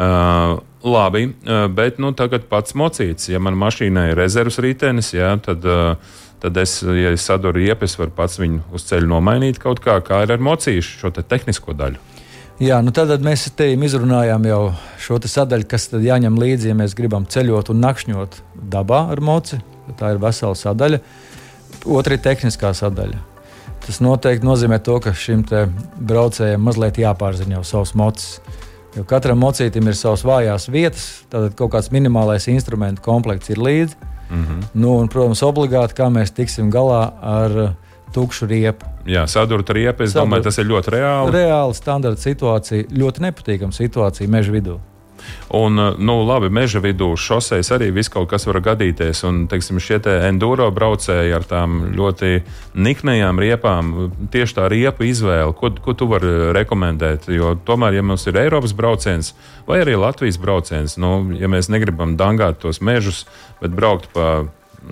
Uh, 0.01 0.61
labi, 0.85 1.27
uh, 1.29 1.65
bet 1.73 1.99
nu, 2.01 2.13
tagad 2.17 2.45
pats 2.49 2.77
mocīts. 2.77 3.31
Ja 3.33 3.41
man 3.43 3.57
mašīnai 3.61 4.11
ir 4.13 4.21
rezerves 4.21 4.61
ritenis, 4.63 5.11
jā, 5.17 5.33
tad, 5.45 5.65
uh, 5.65 6.21
tad 6.41 6.61
es, 6.61 6.79
ja 6.85 7.11
es 7.17 7.25
saduru 7.25 7.61
iepes, 7.65 7.97
varu 8.01 8.15
pats 8.17 8.39
viņu 8.41 8.63
uz 8.77 8.87
ceļa 8.89 9.09
nomainīt 9.09 9.61
kaut 9.61 9.83
kā, 9.85 9.99
kā 10.05 10.23
ir 10.25 10.37
ar 10.37 10.45
mocīšu 10.45 11.03
šo 11.03 11.13
te 11.17 11.25
tehnisko 11.25 11.77
daļu. 11.77 12.01
Jā, 12.61 12.83
nu 12.85 12.93
tad 12.93 13.23
mēs 13.25 13.47
te 13.57 13.71
izrunājām 13.73 14.45
jau 14.45 14.61
šo 15.01 15.17
sadaļu, 15.25 15.65
kas 15.65 15.89
jāņem 15.97 16.35
līdzi, 16.37 16.69
ja 16.69 16.77
mēs 16.77 16.93
gribam 16.93 17.25
ceļot 17.25 17.71
un 17.73 17.81
nakšņot 17.81 18.37
dabā 18.75 19.07
ar 19.15 19.23
moci. 19.25 19.57
Tā 19.97 20.13
ir 20.13 20.21
vesela 20.21 20.53
sadaļa. 20.55 20.99
Otra 21.89 22.19
ir 22.19 22.21
tehniskā 22.21 22.75
sadaļa. 22.77 23.23
Tas 23.81 24.03
noteikti 24.05 24.45
nozīmē 24.45 24.77
to, 24.85 24.99
ka 25.01 25.15
šim 25.17 25.47
braucējam 25.97 26.61
mazliet 26.69 27.01
jāpārzina 27.01 27.57
jau 27.57 27.65
savs 27.65 27.95
mocis. 27.97 28.37
Jo 28.93 29.07
katram 29.09 29.41
mocītam 29.41 29.89
ir 29.89 29.97
savas 29.97 30.27
vājās 30.29 30.69
vietas, 30.69 31.09
tad 31.33 31.55
kaut 31.57 31.73
kāds 31.73 31.89
minimālais 31.95 32.51
instrumentu 32.53 33.01
komplekts 33.07 33.49
ir 33.55 33.63
līdzi. 33.63 33.97
Mm 34.31 34.45
-hmm. 34.45 34.65
nu, 34.75 34.99
un, 34.99 35.09
protams, 35.09 35.43
obligāti 35.43 35.97
kā 35.97 36.13
mēs 36.13 36.35
tiksim 36.35 36.71
galā 36.71 37.13
ar 37.23 37.75
tukšu 38.15 38.49
riepu. 38.51 38.89
Jā, 39.09 39.25
sadurta 39.31 39.77
riepa. 39.77 40.05
Es 40.05 40.15
Sadurt. 40.15 40.27
domāju, 40.27 40.47
tas 40.49 40.61
ir 40.61 40.71
ļoti 40.71 40.95
reāli. 40.97 41.35
Reāli 41.39 41.77
standarta 41.79 42.25
situācija, 42.25 42.91
ļoti 42.93 43.27
nepatīkama 43.29 43.77
situācija 43.77 44.31
meža 44.31 44.55
vidū. 44.55 44.79
Un, 45.51 45.77
nu, 45.99 46.15
labi, 46.25 46.49
meža 46.53 46.81
vidū 46.83 47.11
šoseis 47.19 47.73
arī 47.75 47.91
viss 47.95 48.13
kaut 48.13 48.31
kas 48.31 48.47
var 48.49 48.61
gadīties. 48.65 49.23
Un, 49.27 49.43
teiksim, 49.51 49.81
šie 49.83 49.99
te 50.05 50.15
enduro 50.29 50.69
braucēji 50.75 51.35
ar 51.37 51.47
tām 51.49 51.81
ļoti 51.97 52.41
niknējām 52.79 53.43
riepām, 53.43 53.93
tieši 54.33 54.59
tā 54.61 54.69
riepa 54.73 55.07
izvēle, 55.07 55.53
ko, 55.59 55.73
ko 55.83 55.97
tu 55.99 56.09
vari 56.11 56.53
rekomendēt? 56.57 57.29
Jo 57.35 57.57
tomēr, 57.67 57.99
ja 57.99 58.07
mums 58.07 58.27
ir 58.31 58.39
Eiropas 58.41 58.75
brauciens 58.77 59.35
vai 59.69 59.83
arī 59.85 59.99
Latvijas 60.01 60.39
brauciens, 60.41 60.97
nu, 61.01 61.17
ja 61.39 61.51
mēs 61.51 61.71
negribam 61.73 62.17
dangāt 62.21 62.63
tos 62.63 62.81
mežus, 62.85 63.25
bet 63.61 63.75
braukt 63.77 64.11
pa 64.15 64.47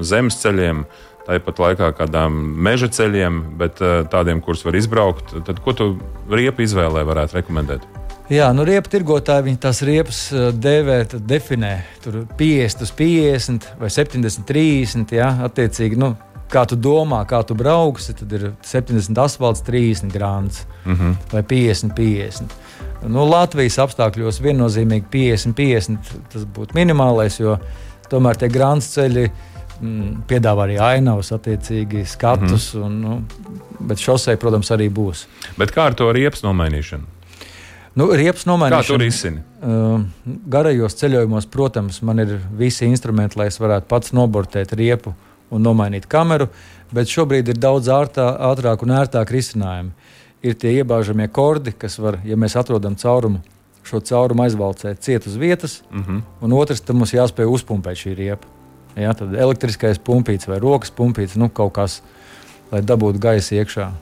zemes 0.04 0.36
ceļiem, 0.42 0.84
tāpat 1.28 1.60
laikā 1.60 1.92
kādām 1.98 2.36
meža 2.56 2.88
ceļiem, 2.92 3.40
bet 3.60 3.82
eh, 3.84 4.02
tādiem, 4.08 4.40
kurus 4.44 4.64
var 4.64 4.78
izbraukt. 4.78 5.36
Tad 5.46 5.60
ko 5.64 5.74
tu 5.76 5.88
riepu 6.32 6.64
izvēlē 6.64 7.04
varētu 7.08 7.40
rekomendēt? 7.40 7.84
Jā, 8.32 8.50
nu 8.52 8.64
riepu 8.68 8.90
tirgotāji 8.92 9.46
viņi 9.46 9.60
tās 9.60 9.82
riepas 9.84 10.22
eh, 10.32 10.48
dēvē, 10.52 11.02
definē. 11.28 11.74
Tur 12.04 12.22
50 12.40 12.86
uz 12.86 12.94
50 12.96 13.68
vai 13.80 13.92
70, 13.92 14.48
30. 14.48 15.14
Jā, 15.18 15.28
attiecīgi, 15.48 16.00
nu, 16.00 16.14
kā 16.48 16.64
tu 16.68 16.78
domā, 16.80 17.20
kā 17.28 17.42
tu 17.44 17.56
brauksi, 17.58 18.16
tad 18.16 18.32
ir 18.36 18.48
70 18.64 19.20
asfalts, 19.20 19.64
30 19.66 20.12
grāns 20.12 20.64
mm 20.84 20.94
-hmm. 20.94 21.14
vai 21.32 21.42
50, 21.42 21.92
50. 21.96 22.56
Nu, 23.08 23.28
Latvijas 23.28 23.78
apstākļos 23.78 24.40
viennozīmīgi 24.42 25.06
50, 25.12 25.54
50 25.54 25.98
tas 26.32 26.44
būtu 26.44 26.74
minimālais, 26.74 27.38
jo 27.40 27.58
tomēr 28.10 28.36
tie 28.36 28.48
grāns 28.48 28.88
ceļi 28.96 29.24
ir 29.24 29.30
mm, 29.80 30.24
piedāvā 30.30 30.66
arī 30.68 30.78
ainavas, 30.82 31.32
attiecīgi 31.32 32.04
skatus. 32.06 32.74
Mm 32.74 32.80
-hmm. 32.80 32.86
un, 32.86 33.00
nu, 33.00 33.22
bet 33.80 33.98
šosei, 33.98 34.36
protams, 34.36 34.70
arī 34.70 34.90
būs. 34.90 35.26
Bet 35.56 35.72
kā 35.74 35.86
ar 35.86 35.94
to 35.94 36.12
riepas 36.12 36.42
nomainīšanu? 36.42 37.04
Nu, 37.94 38.10
riepas 38.14 38.44
nomainīšana. 38.46 38.82
Kā 38.82 38.86
tur 38.86 39.02
izsini? 39.02 39.40
Uh, 39.62 40.00
garajos 40.46 40.94
ceļojumos, 40.94 41.46
protams, 41.50 42.02
man 42.02 42.18
ir 42.18 42.38
visi 42.58 42.86
instrumenti, 42.86 43.38
lai 43.38 43.46
es 43.46 43.58
varētu 43.60 43.88
pats 43.90 44.12
nobortēt 44.12 44.72
riepu 44.72 45.14
un 45.50 45.62
nomainīt 45.62 46.06
kameru, 46.06 46.48
bet 46.94 47.10
šobrīd 47.10 47.48
ir 47.48 47.58
daudz 47.58 47.88
ārtā, 47.88 48.28
ātrāk 48.50 48.84
un 48.86 48.94
ērtāk 49.00 49.32
risinājumi. 49.34 49.90
Ir 50.42 50.54
tie 50.54 50.76
iebāžamie 50.78 51.26
kordi, 51.34 51.72
kas 51.74 51.98
var, 51.98 52.20
ja 52.24 52.36
mēs 52.38 52.54
atrodam 52.56 52.94
caurumu, 52.94 53.40
šo 53.88 53.98
caurumu 54.04 54.44
aizvalcēt 54.44 55.02
ciet 55.02 55.26
uz 55.26 55.34
vietas, 55.36 55.82
mm 55.90 56.04
-hmm. 56.04 56.22
un 56.40 56.52
otrs, 56.52 56.80
tam 56.80 56.96
mums 56.96 57.14
jāspēj 57.14 57.50
uzpumpēt 57.50 57.96
šī 57.96 58.14
riepa. 58.14 58.46
Ja, 58.98 59.14
tad 59.14 59.36
elektriskais 59.38 60.00
pumpīts 60.02 60.48
vai 60.50 60.58
rokas 60.62 60.90
pumpīts, 60.94 61.38
nu, 61.38 61.50
kaut 61.54 61.76
kas, 61.78 62.00
lai 62.72 62.82
dabūtu 62.84 63.22
gaisa 63.22 63.60
iekšā. 63.60 63.92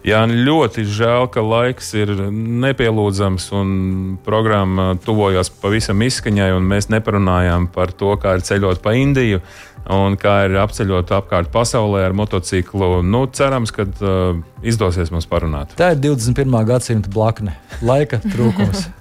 Jā, 0.00 0.22
ļoti 0.24 0.86
žēl, 0.88 1.26
ka 1.28 1.42
laiks 1.44 1.90
ir 1.92 2.14
nepielūdzams 2.32 3.50
un 3.52 3.72
programma 4.24 4.94
tuvojas 5.04 5.50
pavisam 5.52 6.00
izskaņai. 6.06 6.54
Mēs 6.64 6.88
neparunājām 6.88 7.66
par 7.74 7.92
to, 7.92 8.14
kā 8.22 8.38
ir 8.38 8.46
ceļot 8.46 8.80
pa 8.80 8.94
Indiju 8.96 9.42
un 9.92 10.16
kā 10.20 10.38
ir 10.46 10.56
apceļot 10.62 11.12
apkārt 11.18 11.52
pasaulē 11.52 12.06
ar 12.06 12.16
motociklu. 12.16 13.02
Nu, 13.04 13.26
cerams, 13.28 13.74
ka 13.76 13.84
uh, 13.84 14.40
izdosies 14.64 15.12
mums 15.12 15.28
parunāt. 15.28 15.76
Tā 15.76 15.92
ir 15.92 16.00
21. 16.00 16.56
gadsimta 16.68 17.12
blakne, 17.12 17.58
laika 17.84 18.22
trūkums. 18.24 18.88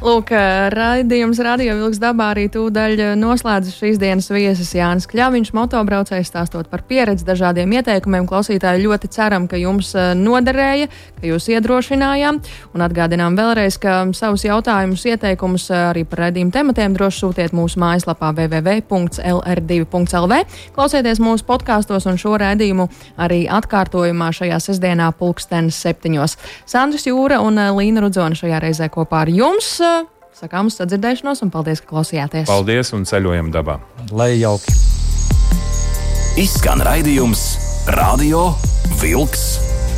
Lūk, 0.00 0.30
raidījums 0.72 1.36
Radio 1.44 1.74
Vilks 1.76 1.98
dabā 2.00 2.30
arī 2.32 2.46
tūdaļ 2.48 3.20
noslēdzas 3.20 3.74
šīs 3.76 3.98
dienas 4.00 4.30
viesis 4.32 4.70
Jānis 4.72 5.04
Kļaviņš, 5.10 5.50
motobraucējs, 5.52 6.30
stāstot 6.30 6.70
par 6.72 6.80
pieredzi 6.88 7.26
dažādiem 7.28 7.68
ieteikumiem. 7.76 8.24
Klausītāji 8.30 8.86
ļoti 8.86 9.10
ceram, 9.12 9.44
ka 9.44 9.60
jums 9.60 9.92
noderēja, 10.16 10.88
ka 11.18 11.28
jūs 11.28 11.50
iedrošinājām. 11.52 12.38
Un 12.72 12.84
atgādinām 12.86 13.36
vēlreiz, 13.36 13.76
ka 13.82 14.08
savus 14.16 14.46
jautājumus, 14.46 15.04
ieteikumus 15.04 15.68
arī 15.76 16.06
par 16.08 16.24
raidījumu 16.24 16.56
tematiem 16.56 16.96
droši 16.96 17.20
sūtiet 17.26 17.52
mūsu 17.52 17.76
mājaslapā 17.84 18.32
www.lr2.lv. 18.40 20.40
Klausieties 20.78 21.20
mūsu 21.20 21.44
podkāstos 21.44 22.08
un 22.08 22.16
šo 22.16 22.40
raidījumu 22.40 22.88
arī 23.20 23.44
atkārtojumā 23.52 24.32
šajā 24.32 24.64
sestdienā 24.64 25.12
pulkstenes 25.20 25.76
septiņos. 25.84 26.40
Sandrs 26.64 27.04
Jūra 27.12 27.44
un 27.44 27.60
Līna 27.76 28.08
Rudzona 28.08 28.40
šajā 28.40 28.64
reizē 28.64 28.88
kopā 28.96 29.26
ar 29.26 29.36
jums 29.36 29.76
sakām 30.36 30.70
uz 30.70 30.78
sadzirdēšanos 30.80 31.42
un 31.44 31.52
paldies, 31.54 31.82
ka 31.82 31.94
klausījāties. 31.94 32.48
Paldies 32.50 32.94
un 32.96 33.06
ceļojam 33.08 33.50
dabā. 33.54 33.80
Lai 34.12 34.32
jauki! 34.38 34.76
Izskan 36.40 36.82
raidījums 36.86 37.44
Radio 37.96 38.50
Vilks 39.02 39.46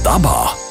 dabā. 0.06 0.61